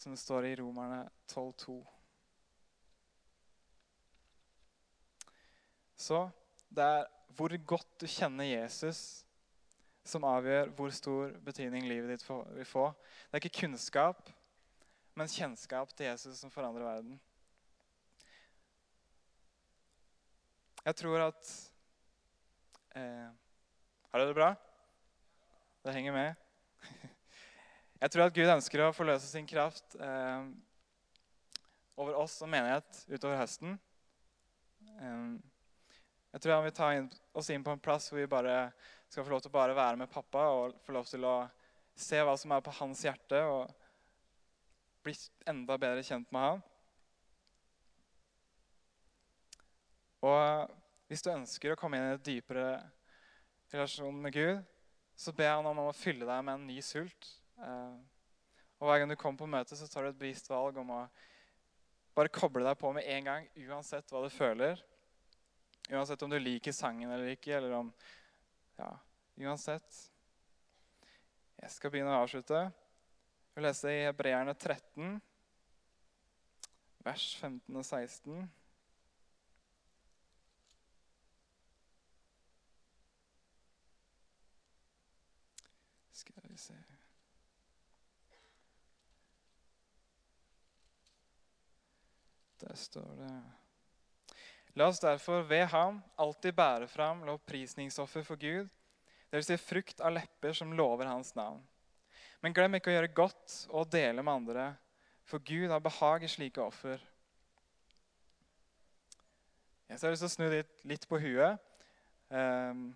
som 0.00 0.12
det 0.12 0.20
står 0.20 0.46
i 0.48 0.56
Romerne 0.56 1.02
12,2. 1.28 1.74
Så 6.00 6.20
det 6.72 6.84
er 6.84 7.08
hvor 7.36 7.52
godt 7.68 8.00
du 8.00 8.06
kjenner 8.08 8.48
Jesus, 8.48 9.26
som 10.04 10.24
avgjør 10.24 10.72
hvor 10.76 10.92
stor 10.96 11.34
betydning 11.44 11.84
livet 11.88 12.14
ditt 12.14 12.24
vil 12.24 12.64
få. 12.64 12.86
Det 13.28 13.36
er 13.36 13.42
ikke 13.44 13.60
kunnskap, 13.60 14.30
men 15.14 15.28
kjennskap 15.28 15.92
til 15.92 16.08
Jesus 16.08 16.40
som 16.40 16.52
forandrer 16.52 16.88
verden. 16.88 17.20
Jeg 20.80 20.96
tror 20.96 21.26
at 21.28 21.52
eh, 22.94 23.28
Har 24.10 24.22
dere 24.22 24.30
det 24.30 24.38
bra? 24.38 24.50
Det 25.84 25.94
henger 25.94 26.12
med? 26.12 26.34
Jeg 28.02 28.10
tror 28.10 28.26
at 28.26 28.34
Gud 28.34 28.48
ønsker 28.48 28.82
å 28.84 28.94
forløse 28.96 29.28
sin 29.28 29.46
kraft 29.48 29.96
eh, 30.00 30.48
over 32.00 32.16
oss 32.22 32.38
som 32.40 32.50
menighet 32.50 33.04
utover 33.10 33.38
høsten. 33.42 33.76
Eh, 34.96 35.38
jeg 36.30 36.42
tror 36.42 36.54
han 36.54 36.64
vil 36.64 36.74
ta 36.76 36.88
oss 37.36 37.50
inn 37.50 37.64
på 37.66 37.72
en 37.74 37.82
plass 37.82 38.06
hvor 38.10 38.20
vi 38.20 38.30
bare 38.30 38.70
skal 39.10 39.24
få 39.26 39.32
lov 39.32 39.40
til 39.42 39.50
å 39.50 39.56
bare 39.56 39.74
være 39.74 39.98
med 39.98 40.12
pappa 40.12 40.44
og 40.54 40.76
få 40.86 40.94
lov 40.94 41.08
til 41.10 41.26
å 41.26 41.36
se 41.98 42.20
hva 42.22 42.36
som 42.38 42.54
er 42.54 42.62
på 42.64 42.74
hans 42.78 43.02
hjerte, 43.04 43.40
og 43.50 43.66
bli 45.04 45.14
enda 45.50 45.76
bedre 45.80 46.04
kjent 46.06 46.30
med 46.32 46.46
han. 46.46 46.62
Og 50.20 50.79
hvis 51.10 51.24
du 51.26 51.32
ønsker 51.32 51.72
å 51.74 51.78
komme 51.78 51.98
inn 51.98 52.06
i 52.06 52.14
en 52.14 52.22
dypere 52.22 52.66
relasjon 53.72 54.14
med 54.22 54.34
Gud, 54.36 54.60
så 55.18 55.32
ber 55.34 55.56
han 55.56 55.66
om 55.66 55.80
å 55.82 55.94
fylle 55.96 56.22
deg 56.22 56.44
med 56.46 56.54
en 56.54 56.68
ny 56.68 56.76
sult. 56.86 57.32
Eh, 57.58 57.96
og 58.78 58.86
Hver 58.86 59.02
gang 59.02 59.10
du 59.10 59.16
kommer 59.18 59.40
på 59.42 59.48
møte, 59.50 59.74
så 59.74 59.88
tar 59.90 60.06
du 60.06 60.12
et 60.12 60.20
bevisst 60.20 60.46
valg 60.52 60.78
om 60.78 60.92
å 60.94 61.00
bare 62.14 62.30
koble 62.30 62.62
deg 62.62 62.78
på 62.78 62.92
med 62.94 63.10
en 63.10 63.26
gang, 63.26 63.48
uansett 63.66 64.14
hva 64.14 64.22
du 64.22 64.30
føler. 64.30 64.78
Uansett 65.90 66.22
om 66.22 66.30
du 66.30 66.38
liker 66.38 66.74
sangen 66.78 67.10
eller 67.10 67.34
ikke, 67.34 67.56
eller 67.58 67.74
om 67.80 67.90
Ja, 68.78 68.94
uansett. 69.42 69.98
Jeg 71.58 71.74
skal 71.74 71.90
begynne 71.92 72.14
å 72.14 72.22
avslutte. 72.22 72.62
Jeg 72.70 73.58
vil 73.58 73.66
lese 73.66 73.90
i 73.92 74.06
Hebreerne 74.06 74.54
13, 74.54 75.18
vers 77.02 77.26
15 77.42 77.82
og 77.82 77.84
16. 77.84 78.46
se 86.60 86.76
Der 92.60 92.76
står 92.76 93.14
det 93.16 93.32
La 94.78 94.86
oss 94.86 95.00
derfor 95.02 95.42
ved 95.42 95.64
ham 95.72 96.02
alltid 96.20 96.54
bære 96.54 96.86
fram 96.88 97.24
lovprisningsoffer 97.26 98.22
for 98.22 98.38
Gud, 98.38 98.68
dvs. 99.32 99.48
Si 99.48 99.56
frukt 99.58 100.00
av 100.00 100.14
lepper 100.14 100.54
som 100.54 100.72
lover 100.78 101.10
hans 101.10 101.34
navn. 101.34 101.58
Men 102.40 102.54
glem 102.54 102.78
ikke 102.78 102.92
å 102.92 102.94
gjøre 102.94 103.10
godt 103.16 103.56
og 103.74 103.90
dele 103.92 104.22
med 104.22 104.32
andre, 104.32 104.68
for 105.26 105.42
Gud 105.42 105.70
har 105.70 105.82
behag 105.82 106.24
i 106.24 106.30
slike 106.30 106.62
offer. 106.62 107.02
Jeg 109.90 109.98
har 109.98 110.14
lyst 110.14 110.22
til 110.22 110.30
å 110.30 110.36
snu 110.36 110.46
litt, 110.86 111.08
på 111.10 111.18
huet. 111.18 111.58
Um, 112.30 112.92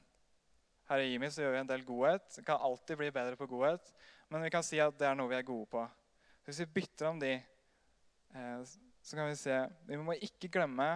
her 0.88 1.02
i 1.02 1.10
Jimmy 1.10 1.30
så 1.32 1.44
gjør 1.44 1.54
vi 1.54 1.60
en 1.62 1.70
del 1.70 1.84
godhet. 1.86 2.26
Vi 2.38 2.44
kan 2.46 2.60
alltid 2.60 2.98
bli 3.00 3.10
bedre 3.14 3.38
på 3.40 3.48
godhet, 3.48 3.92
men 4.28 4.44
vi 4.44 4.52
kan 4.52 4.64
si 4.66 4.80
at 4.82 4.96
det 5.00 5.08
er 5.08 5.16
noe 5.18 5.30
vi 5.30 5.38
er 5.38 5.46
gode 5.46 5.68
på. 5.72 5.84
Hvis 6.44 6.60
vi 6.60 6.72
bytter 6.80 7.08
om 7.08 7.20
de, 7.20 7.32
eh, 8.34 8.60
så 9.04 9.16
kan 9.16 9.28
vi 9.28 9.36
se 9.36 9.56
Vi 9.86 9.96
må 9.96 10.16
ikke 10.20 10.52
glemme 10.52 10.88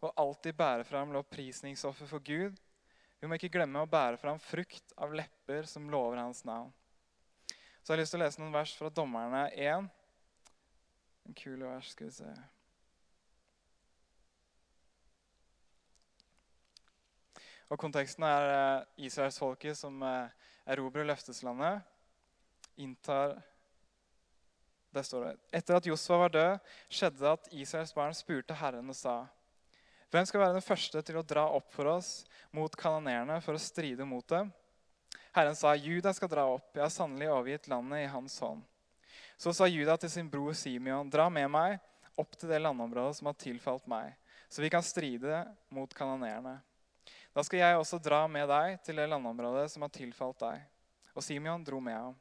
å 0.00 0.12
alltid 0.16 0.56
bære 0.56 0.84
fram 0.86 1.12
lovprisningsoffer 1.12 2.06
for 2.06 2.24
Gud. 2.24 2.58
Vi 3.18 3.26
må 3.26 3.34
ikke 3.34 3.50
glemme 3.50 3.82
å 3.82 3.90
bære 3.90 4.20
fram 4.20 4.38
frukt 4.38 4.92
av 4.96 5.14
lepper 5.16 5.66
som 5.66 5.90
lover 5.90 6.20
hans 6.20 6.44
navn. 6.46 6.70
Så 7.82 7.92
jeg 7.92 7.96
har 7.96 8.02
lyst 8.02 8.14
til 8.14 8.20
å 8.20 8.24
lese 8.24 8.40
noen 8.40 8.54
vers 8.54 8.74
fra 8.78 8.92
Dommerne 8.94 9.48
1. 9.56 9.88
En 11.26 11.36
kul 11.36 11.64
vers, 11.64 11.90
skal 11.90 12.10
vi 12.10 12.14
se. 12.20 12.30
Og 17.68 17.80
Konteksten 17.80 18.24
er 18.24 18.50
eh, 18.50 19.06
israelsfolket 19.08 19.76
som 19.76 20.02
eh, 20.02 20.30
erobrer 20.68 21.06
løfteslandet. 21.08 21.84
Inntar 22.78 23.36
Der 24.94 25.04
står 25.04 25.24
det 25.26 25.32
Etter 25.58 25.76
at 25.76 25.86
Josfa 25.86 26.16
var 26.16 26.32
død, 26.32 26.70
skjedde 26.88 27.20
det 27.20 27.32
at 27.32 27.50
Israels 27.52 27.92
barn 27.92 28.14
spurte 28.16 28.56
Herren 28.56 28.88
og 28.88 28.96
sa:" 28.96 29.26
Hvem 30.08 30.24
skal 30.24 30.40
være 30.40 30.56
den 30.56 30.64
første 30.64 31.02
til 31.04 31.18
å 31.20 31.26
dra 31.26 31.42
opp 31.52 31.68
for 31.74 31.90
oss 31.92 32.24
mot 32.56 32.72
kanonerene 32.72 33.42
for 33.44 33.58
å 33.58 33.60
stride 33.60 34.06
mot 34.08 34.24
dem? 34.32 34.48
Herren 35.36 35.56
sa, 35.56 35.74
Juda 35.76 36.14
skal 36.16 36.30
dra 36.32 36.46
opp. 36.48 36.70
Jeg 36.72 36.80
har 36.80 36.94
sannelig 36.94 37.28
overgitt 37.28 37.68
landet 37.68 38.06
i 38.06 38.08
hans 38.08 38.38
hånd. 38.40 38.62
Så 39.36 39.52
sa 39.52 39.68
Juda 39.68 39.98
til 40.00 40.10
sin 40.10 40.30
bror 40.32 40.56
Simeon, 40.56 41.10
dra 41.12 41.28
med 41.28 41.50
meg 41.52 41.76
opp 42.18 42.32
til 42.38 42.50
det 42.50 42.62
landområdet 42.64 43.18
som 43.20 43.28
har 43.30 43.36
tilfalt 43.38 43.84
meg, 43.90 44.16
så 44.48 44.64
vi 44.64 44.70
kan 44.72 44.82
stride 44.82 45.44
mot 45.70 45.92
kanoneerne. 45.94 46.56
Da 47.34 47.44
skal 47.46 47.62
jeg 47.62 47.78
også 47.78 48.00
dra 48.02 48.24
med 48.30 48.48
deg 48.50 48.80
til 48.84 48.98
det 48.98 49.08
landområdet 49.10 49.68
som 49.72 49.84
har 49.84 49.92
tilfalt 49.94 50.40
deg. 50.42 50.64
Og 51.14 51.24
Simeon 51.24 51.64
dro 51.64 51.80
med 51.82 51.96
ham. 51.96 52.16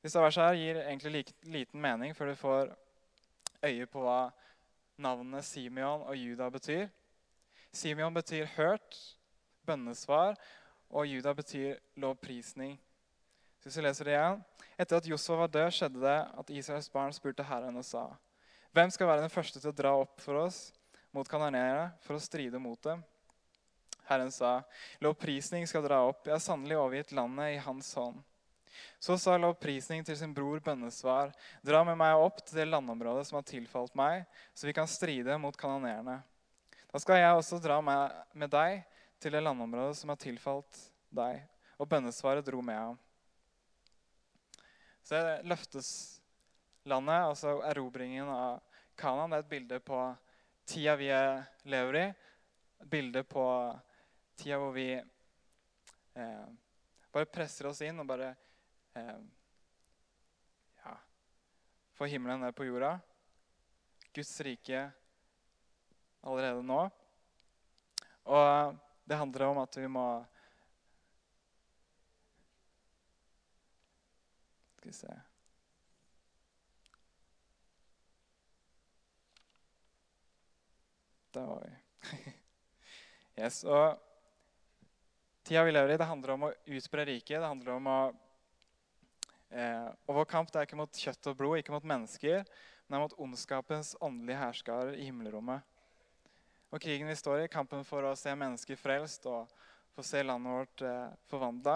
Disse 0.00 0.20
versene 0.20 0.48
her 0.48 0.58
gir 0.58 0.80
egentlig 0.84 1.24
liten 1.44 1.80
mening 1.80 2.14
før 2.16 2.32
du 2.32 2.40
får 2.40 2.70
øye 3.66 3.88
på 3.90 4.04
hva 4.04 4.30
navnene 5.00 5.42
Simeon 5.44 6.06
og 6.08 6.16
Juda 6.16 6.48
betyr. 6.52 6.88
Simeon 7.72 8.14
betyr 8.14 8.48
hørt, 8.56 8.96
bønnesvar, 9.66 10.38
og 10.90 11.06
Juda 11.06 11.34
betyr 11.36 11.76
lovprisning. 12.00 12.78
Så 13.60 13.68
hvis 13.68 13.76
vi 13.76 13.84
leser 13.84 14.08
det 14.08 14.16
igjen. 14.16 14.42
Etter 14.80 14.96
at 14.96 15.06
Josfa 15.06 15.36
var 15.36 15.52
død, 15.52 15.70
skjedde 15.76 16.00
det 16.00 16.18
at 16.40 16.50
Israels 16.56 16.88
barn 16.90 17.12
spurte 17.12 17.44
Herren 17.44 17.76
og 17.76 17.84
sa.: 17.84 18.06
Hvem 18.72 18.90
skal 18.90 19.06
være 19.06 19.26
den 19.26 19.32
første 19.32 19.60
til 19.60 19.70
å 19.70 19.76
dra 19.76 19.92
opp 20.00 20.20
for 20.24 20.40
oss 20.46 20.72
mot 21.12 21.28
kanarnere 21.28 21.90
for 22.00 22.16
å 22.16 22.22
stride 22.22 22.58
mot 22.58 22.80
dem? 22.82 23.02
Herren 24.10 24.32
sa, 24.34 24.56
lovprisning 24.98 25.68
skal 25.70 25.84
dra 25.86 26.00
opp. 26.08 26.24
Jeg 26.26 26.34
har 26.34 26.42
sannelig 26.42 26.78
overgitt 26.80 27.14
landet 27.14 27.54
i 27.54 27.62
hans 27.62 27.92
hånd. 27.94 28.18
Så 28.98 29.16
sa 29.18 29.36
lovprisning 29.38 30.02
til 30.04 30.16
sin 30.18 30.32
bror 30.34 30.60
bønnesvar, 30.64 31.30
dra 31.62 31.82
med 31.86 31.98
meg 32.00 32.18
opp 32.18 32.40
til 32.42 32.60
det 32.60 32.66
landområdet 32.68 33.28
som 33.28 33.38
har 33.38 33.46
tilfalt 33.48 33.94
meg, 33.98 34.24
så 34.54 34.68
vi 34.68 34.74
kan 34.76 34.88
stride 34.90 35.36
mot 35.40 35.56
kanonerene. 35.56 36.18
Da 36.90 37.00
skal 37.00 37.20
jeg 37.20 37.36
også 37.36 37.60
dra 37.62 37.78
med 37.84 38.50
deg 38.50 38.82
til 39.22 39.36
det 39.36 39.42
landområdet 39.44 40.00
som 40.00 40.10
har 40.10 40.18
tilfalt 40.20 40.80
deg. 41.14 41.44
Og 41.80 41.88
bønnesvaret 41.88 42.44
dro 42.44 42.60
med 42.64 42.76
ham. 42.76 42.98
Så 45.06 45.20
løftes 45.48 45.92
landet, 46.84 47.28
altså 47.30 47.60
erobringen 47.66 48.28
av 48.28 48.58
Kanan, 49.00 49.30
det 49.32 49.38
er 49.38 49.46
et 49.46 49.52
bilde 49.54 49.78
på 49.80 50.00
tida 50.68 50.96
vi 51.00 51.08
lever 51.72 51.96
i. 52.02 52.04
Et 52.82 52.90
bilde 52.90 53.22
på 53.24 53.44
tida 54.40 54.56
hvor 54.56 54.72
vi 54.72 54.94
eh, 56.14 56.46
bare 57.12 57.28
presser 57.28 57.68
oss 57.68 57.82
inn 57.84 58.00
og 58.00 58.08
bare 58.08 58.30
eh, 58.96 59.18
ja, 60.80 60.94
får 61.98 62.12
himmelen 62.14 62.40
ned 62.46 62.56
på 62.56 62.64
jorda. 62.64 62.94
Guds 64.16 64.32
rike 64.46 64.86
allerede 66.24 66.64
nå. 66.64 66.80
Og 68.32 68.76
det 69.04 69.20
handler 69.20 69.50
om 69.50 69.64
at 69.64 69.80
vi 69.80 69.88
må 69.88 70.06
Skal 74.80 74.88
vi 74.88 74.96
se 74.96 75.16
Der 81.34 81.44
var 81.46 81.60
vi. 81.62 81.74
yes, 83.42 83.64
og 83.64 84.09
Tida 85.50 85.64
vi 85.64 85.72
lever 85.72 85.88
i, 85.88 85.96
det 85.98 86.06
handler 86.06 86.30
om 86.30 86.44
å 86.46 86.48
utbre 86.70 87.04
riket. 87.08 87.40
Det 87.42 87.48
handler 87.48 87.72
om 87.74 87.86
å 87.90 87.94
eh, 89.50 89.86
Og 90.06 90.20
vår 90.20 90.26
kamp 90.30 90.52
det 90.52 90.60
er 90.60 90.66
ikke 90.68 90.76
mot 90.78 90.98
kjøtt 91.02 91.26
og 91.26 91.40
blod, 91.40 91.56
ikke 91.58 91.72
mot 91.74 91.88
mennesker, 91.90 92.44
men 92.86 93.02
mot 93.02 93.16
ondskapens 93.18 93.96
åndelige 93.98 94.38
herskarer 94.38 94.92
i 94.94 95.08
himmelrommet. 95.08 95.64
Og 96.70 96.78
krigen 96.78 97.10
vi 97.10 97.16
står 97.18 97.42
i, 97.42 97.48
kampen 97.50 97.82
for 97.88 98.06
å 98.06 98.12
se 98.14 98.30
mennesker 98.38 98.78
frelst 98.78 99.26
og 99.26 99.50
få 99.96 100.04
se 100.06 100.22
landet 100.22 100.54
vårt 100.54 100.84
eh, 100.86 101.18
forvandla, 101.32 101.74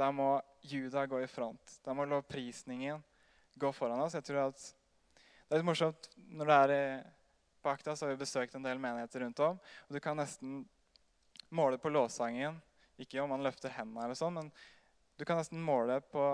der 0.00 0.16
må 0.16 0.30
Juda 0.72 1.04
gå 1.12 1.20
i 1.20 1.28
front. 1.28 1.76
Der 1.84 2.00
må 2.00 2.08
lovprisningen 2.08 3.04
gå 3.60 3.74
foran 3.76 4.00
oss. 4.06 4.16
Jeg 4.16 4.30
tror 4.30 4.46
at 4.46 4.64
Det 4.64 5.58
er 5.58 5.60
litt 5.60 5.68
morsomt 5.68 6.08
når 6.16 6.54
det 6.54 6.58
er 6.62 6.74
i 6.78 6.80
på 7.60 7.74
Akta, 7.76 7.92
så 7.92 8.08
har 8.08 8.16
vi 8.16 8.24
besøkt 8.24 8.56
en 8.56 8.64
del 8.64 8.80
menigheter 8.80 9.26
rundt 9.26 9.44
om. 9.44 9.60
og 9.60 9.92
Du 9.92 10.00
kan 10.00 10.16
nesten 10.16 10.64
måle 11.52 11.76
på 11.76 11.92
lovsangen 11.92 12.56
ikke 13.02 13.22
om 13.22 13.32
man 13.32 13.44
løfter 13.44 13.72
hendene, 13.74 14.06
eller 14.06 14.18
sånn, 14.18 14.36
men 14.36 14.50
du 15.18 15.26
kan 15.28 15.40
nesten 15.40 15.60
måle 15.62 15.98
på 16.12 16.24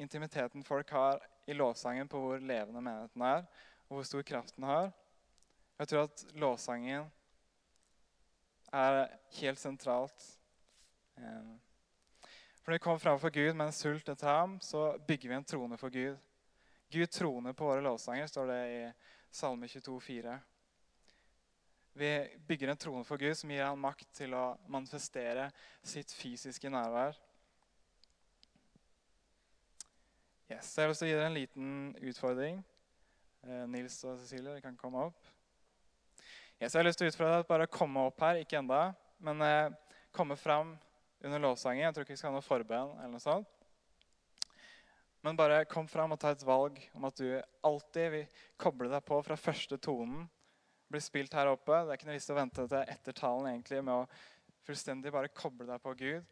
intimiteten 0.00 0.64
folk 0.66 0.90
har 0.90 1.22
i 1.46 1.54
lovsangen, 1.54 2.08
på 2.08 2.20
hvor 2.22 2.42
levende 2.42 2.82
menigheten 2.82 3.24
er, 3.26 3.44
og 3.88 3.98
hvor 3.98 4.08
stor 4.08 4.24
kraft 4.26 4.56
den 4.56 4.66
har. 4.66 4.92
Jeg 5.78 5.90
tror 5.90 6.06
at 6.06 6.24
lovsangen 6.38 7.10
er 8.72 9.00
helt 9.40 9.60
sentralt. 9.60 10.26
Eh, 11.18 11.52
for 12.62 12.70
når 12.70 12.78
vi 12.78 12.82
kommer 12.84 13.02
framfor 13.02 13.30
Gud 13.34 13.54
med 13.54 13.66
en 13.66 13.74
sult 13.74 14.08
etter 14.08 14.28
ham, 14.30 14.60
så 14.62 14.92
bygger 15.06 15.28
vi 15.28 15.34
en 15.34 15.44
trone 15.44 15.78
for 15.78 15.90
Gud. 15.90 16.18
Gud 16.92 17.10
troner 17.10 17.52
på 17.52 17.66
våre 17.66 17.82
lovsanger, 17.82 18.26
står 18.26 18.46
det 18.46 18.60
i 18.70 18.80
Salme 19.32 19.68
22, 19.68 19.98
22,4. 20.00 20.38
Vi 21.92 22.38
bygger 22.48 22.68
en 22.72 22.76
trone 22.80 23.04
for 23.04 23.20
Gud 23.20 23.36
som 23.36 23.50
gir 23.52 23.66
han 23.66 23.80
makt 23.80 24.08
til 24.16 24.32
å 24.32 24.54
manifestere 24.72 25.50
sitt 25.84 26.14
fysiske 26.16 26.70
nærvær. 26.72 27.18
Yes, 30.48 30.72
jeg 30.72 30.84
har 30.84 30.90
lyst 30.92 31.04
til 31.04 31.10
å 31.10 31.12
gi 31.12 31.18
dere 31.18 31.28
en 31.28 31.36
liten 31.36 31.68
utfordring. 32.00 32.62
Eh, 33.44 33.64
Nils 33.68 33.98
og 34.08 34.16
Cecilie, 34.22 34.48
dere 34.48 34.64
kan 34.64 34.76
komme 34.80 35.04
opp. 35.10 35.30
Yes, 36.60 36.72
jeg 36.72 36.80
har 36.80 36.88
lyst 36.88 37.00
til 37.02 37.10
å 37.10 37.12
utfordre 37.12 37.38
deg 37.42 37.48
bare 37.52 37.68
å 37.68 37.72
komme 37.72 38.08
opp 38.08 38.24
her, 38.24 38.40
ikke 38.40 38.60
enda, 38.62 38.82
men 39.20 39.44
eh, 39.44 39.94
komme 40.16 40.36
fram 40.40 40.74
under 41.20 41.44
lovsangen. 41.44 41.84
Jeg 41.84 41.96
tror 41.96 42.06
ikke 42.06 42.16
vi 42.16 42.20
skal 42.22 42.32
ha 42.32 42.38
noe 42.38 42.46
forbønn 42.46 42.96
eller 42.98 43.14
noe 43.16 43.22
sånt. 43.22 43.58
Men 45.22 45.36
bare 45.38 45.64
kom 45.70 45.86
fram 45.86 46.16
og 46.16 46.20
ta 46.24 46.32
et 46.32 46.44
valg 46.46 46.80
om 46.96 47.04
at 47.06 47.20
du 47.20 47.36
alltid 47.68 48.14
vil 48.16 48.38
koble 48.58 48.88
deg 48.90 49.04
på 49.06 49.20
fra 49.22 49.36
første 49.38 49.76
tonen 49.78 50.24
blir 50.92 51.02
spilt 51.04 51.34
her 51.36 51.50
oppe. 51.50 51.72
Det 51.72 51.94
er 51.94 51.98
ikke 51.98 52.08
noe 52.10 52.18
vits 52.18 52.30
å 52.32 52.38
vente 52.38 52.68
til 52.68 52.94
etter 52.94 53.16
talen 53.16 53.48
egentlig 53.50 53.80
med 53.82 54.02
å 54.02 54.06
fullstendig 54.66 55.12
bare 55.14 55.32
koble 55.34 55.66
deg 55.66 55.82
på 55.82 55.94
Gud 55.98 56.30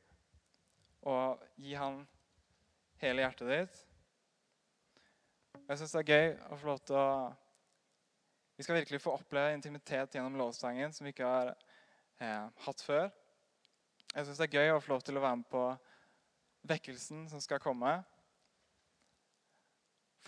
og 1.11 1.40
gi 1.57 1.75
han 1.81 2.03
hele 3.01 3.25
hjertet 3.25 3.49
ditt. 3.49 3.79
Jeg 5.64 5.81
syns 5.81 5.94
det 5.94 6.03
er 6.03 6.12
gøy 6.12 6.29
å 6.51 6.59
få 6.61 6.73
lov 6.73 6.83
til 6.85 6.99
å 7.01 7.09
Vi 8.61 8.64
skal 8.66 8.77
virkelig 8.77 8.99
få 9.01 9.14
oppleve 9.16 9.55
intimitet 9.57 10.14
gjennom 10.14 10.35
lovsangen 10.37 10.92
som 10.92 11.07
vi 11.07 11.14
ikke 11.14 11.25
har 11.25 11.55
eh, 12.20 12.49
hatt 12.66 12.83
før. 12.85 13.07
Jeg 14.12 14.27
syns 14.27 14.37
det 14.42 14.49
er 14.51 14.59
gøy 14.59 14.73
å 14.75 14.83
få 14.85 14.92
lov 14.92 15.05
til 15.07 15.16
å 15.16 15.23
være 15.25 15.38
med 15.40 15.49
på 15.49 15.62
vekkelsen 16.68 17.23
som 17.33 17.40
skal 17.40 17.62
komme. 17.64 17.94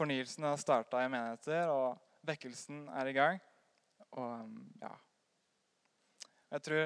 Fornyelsen 0.00 0.48
har 0.48 0.56
starta 0.56 1.02
i 1.04 1.10
menigheter, 1.12 1.68
og 1.68 2.24
vekkelsen 2.24 2.86
er 2.88 3.10
i 3.10 3.14
gang. 3.18 3.42
Og 4.12 4.58
ja 4.82 4.92
Jeg 6.52 6.62
tror 6.66 6.82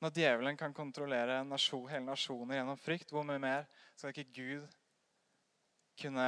Når 0.00 0.14
djevelen 0.16 0.56
kan 0.56 0.74
kontrollere 0.74 1.42
nasjon, 1.44 1.88
hele 1.90 2.06
nasjoner 2.06 2.56
gjennom 2.56 2.78
frykt, 2.80 3.10
hvor 3.12 3.26
mye 3.28 3.38
mer 3.42 3.66
skal 3.94 4.14
ikke 4.14 4.32
Gud 4.32 4.78
kunne 6.00 6.24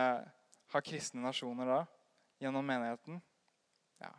ha 0.75 0.83
kristne 0.85 1.23
nasjoner 1.25 1.71
da? 1.71 1.79
Gjennom 2.43 2.69
menigheten? 2.69 3.17
Ja. 4.03 4.11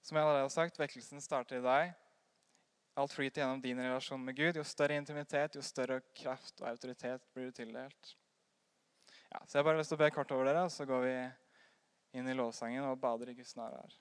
Som 0.00 0.16
jeg 0.16 0.24
allerede 0.24 0.46
har 0.46 0.54
sagt, 0.54 0.80
vekkelsen 0.80 1.20
starter 1.20 1.60
i 1.60 1.66
deg. 1.66 1.92
Alt 2.96 3.12
flyter 3.12 3.42
gjennom 3.42 3.60
din 3.60 3.84
relasjon 3.84 4.24
med 4.24 4.36
Gud. 4.36 4.56
Jo 4.56 4.64
større 4.64 4.96
intimitet, 4.96 5.60
jo 5.60 5.62
større 5.64 6.00
kraft 6.16 6.60
og 6.60 6.68
autoritet 6.72 7.28
blir 7.36 7.52
du 7.52 7.60
tildelt. 7.60 8.16
Ja, 9.28 9.44
så 9.46 9.58
Jeg 9.58 9.60
har 9.60 9.68
bare 9.70 9.78
lyst 9.80 9.92
til 9.92 10.00
å 10.00 10.04
be 10.06 10.10
kort 10.12 10.32
over 10.32 10.48
dere, 10.48 10.64
og 10.64 10.72
så 10.72 10.88
går 10.88 11.04
vi 11.06 11.16
inn 12.12 12.28
i 12.28 12.36
lovsangen 12.36 12.84
og 12.88 13.00
bader 13.00 13.32
i 13.32 13.36
Guds 13.36 13.54
nærvær. 13.56 13.94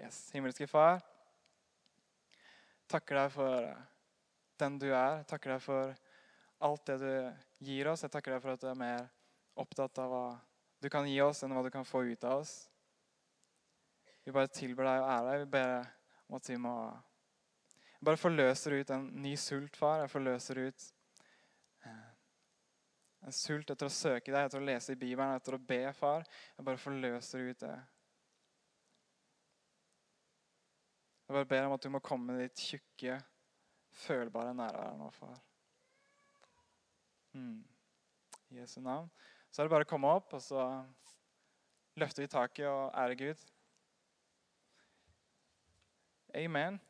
Yes, 0.00 0.30
Himmelske 0.32 0.66
Far, 0.70 1.02
takker 2.88 3.18
deg 3.20 3.32
for 3.34 3.66
den 4.60 4.78
du 4.80 4.88
er. 4.94 5.24
Takker 5.28 5.54
deg 5.54 5.64
for 5.64 5.92
alt 6.64 6.86
det 6.88 6.96
du 7.02 7.66
gir 7.66 7.90
oss. 7.90 8.04
Jeg 8.06 8.12
takker 8.14 8.36
deg 8.36 8.42
for 8.44 8.54
at 8.54 8.64
du 8.64 8.70
er 8.70 8.80
mer 8.80 9.04
opptatt 9.60 10.00
av 10.00 10.12
hva 10.12 10.24
du 10.80 10.88
kan 10.92 11.08
gi 11.08 11.18
oss, 11.20 11.42
enn 11.44 11.52
hva 11.52 11.64
du 11.66 11.70
kan 11.72 11.84
få 11.84 12.04
ut 12.08 12.24
av 12.24 12.40
oss. 12.40 12.54
Vi 14.24 14.32
bare 14.32 14.52
tilber 14.52 14.88
deg 14.88 15.02
og 15.02 15.10
ære 15.12 15.28
deg. 15.28 15.44
Vi 15.44 15.52
ber 15.58 15.74
om 16.30 16.38
at 16.38 16.48
vi 16.48 16.56
må 16.60 16.74
bare 18.00 18.20
forløser 18.20 18.78
ut 18.80 18.94
en 18.94 19.06
ny 19.20 19.34
sult, 19.36 19.76
far. 19.76 20.00
Jeg 20.04 20.12
forløser 20.12 20.62
ut 20.68 20.88
en 23.26 23.34
sult 23.36 23.70
etter 23.70 23.88
å 23.88 23.92
søke 23.92 24.32
deg, 24.32 24.46
etter 24.46 24.60
å 24.60 24.64
lese 24.64 24.94
i 24.94 25.00
Bibelen, 25.00 25.36
etter 25.36 25.56
å 25.56 25.60
be, 25.60 25.82
far. 25.96 26.24
Jeg 26.56 26.66
bare 26.66 26.80
forløser 26.80 27.50
ut 27.50 27.64
det. 27.64 27.74
Jeg 31.26 31.36
bare 31.36 31.50
ber 31.52 31.68
om 31.68 31.76
at 31.76 31.84
du 31.84 31.92
må 31.94 32.00
komme 32.02 32.32
med 32.32 32.48
ditt 32.48 32.64
tjukke, 32.72 33.20
følbare 34.06 34.54
nærvær 34.56 34.96
nå, 34.98 35.10
far. 35.14 35.36
Mm. 37.36 37.60
I 38.50 38.58
Jesu 38.58 38.80
navn. 38.82 39.06
Så 39.50 39.60
er 39.60 39.68
det 39.68 39.74
bare 39.76 39.86
å 39.86 39.90
komme 39.90 40.10
opp, 40.10 40.32
og 40.34 40.42
så 40.42 40.64
løfter 42.00 42.24
vi 42.24 42.32
taket 42.32 42.66
og 42.70 42.88
ærer 42.98 43.18
Gud. 43.20 43.48
Amen. 46.40 46.80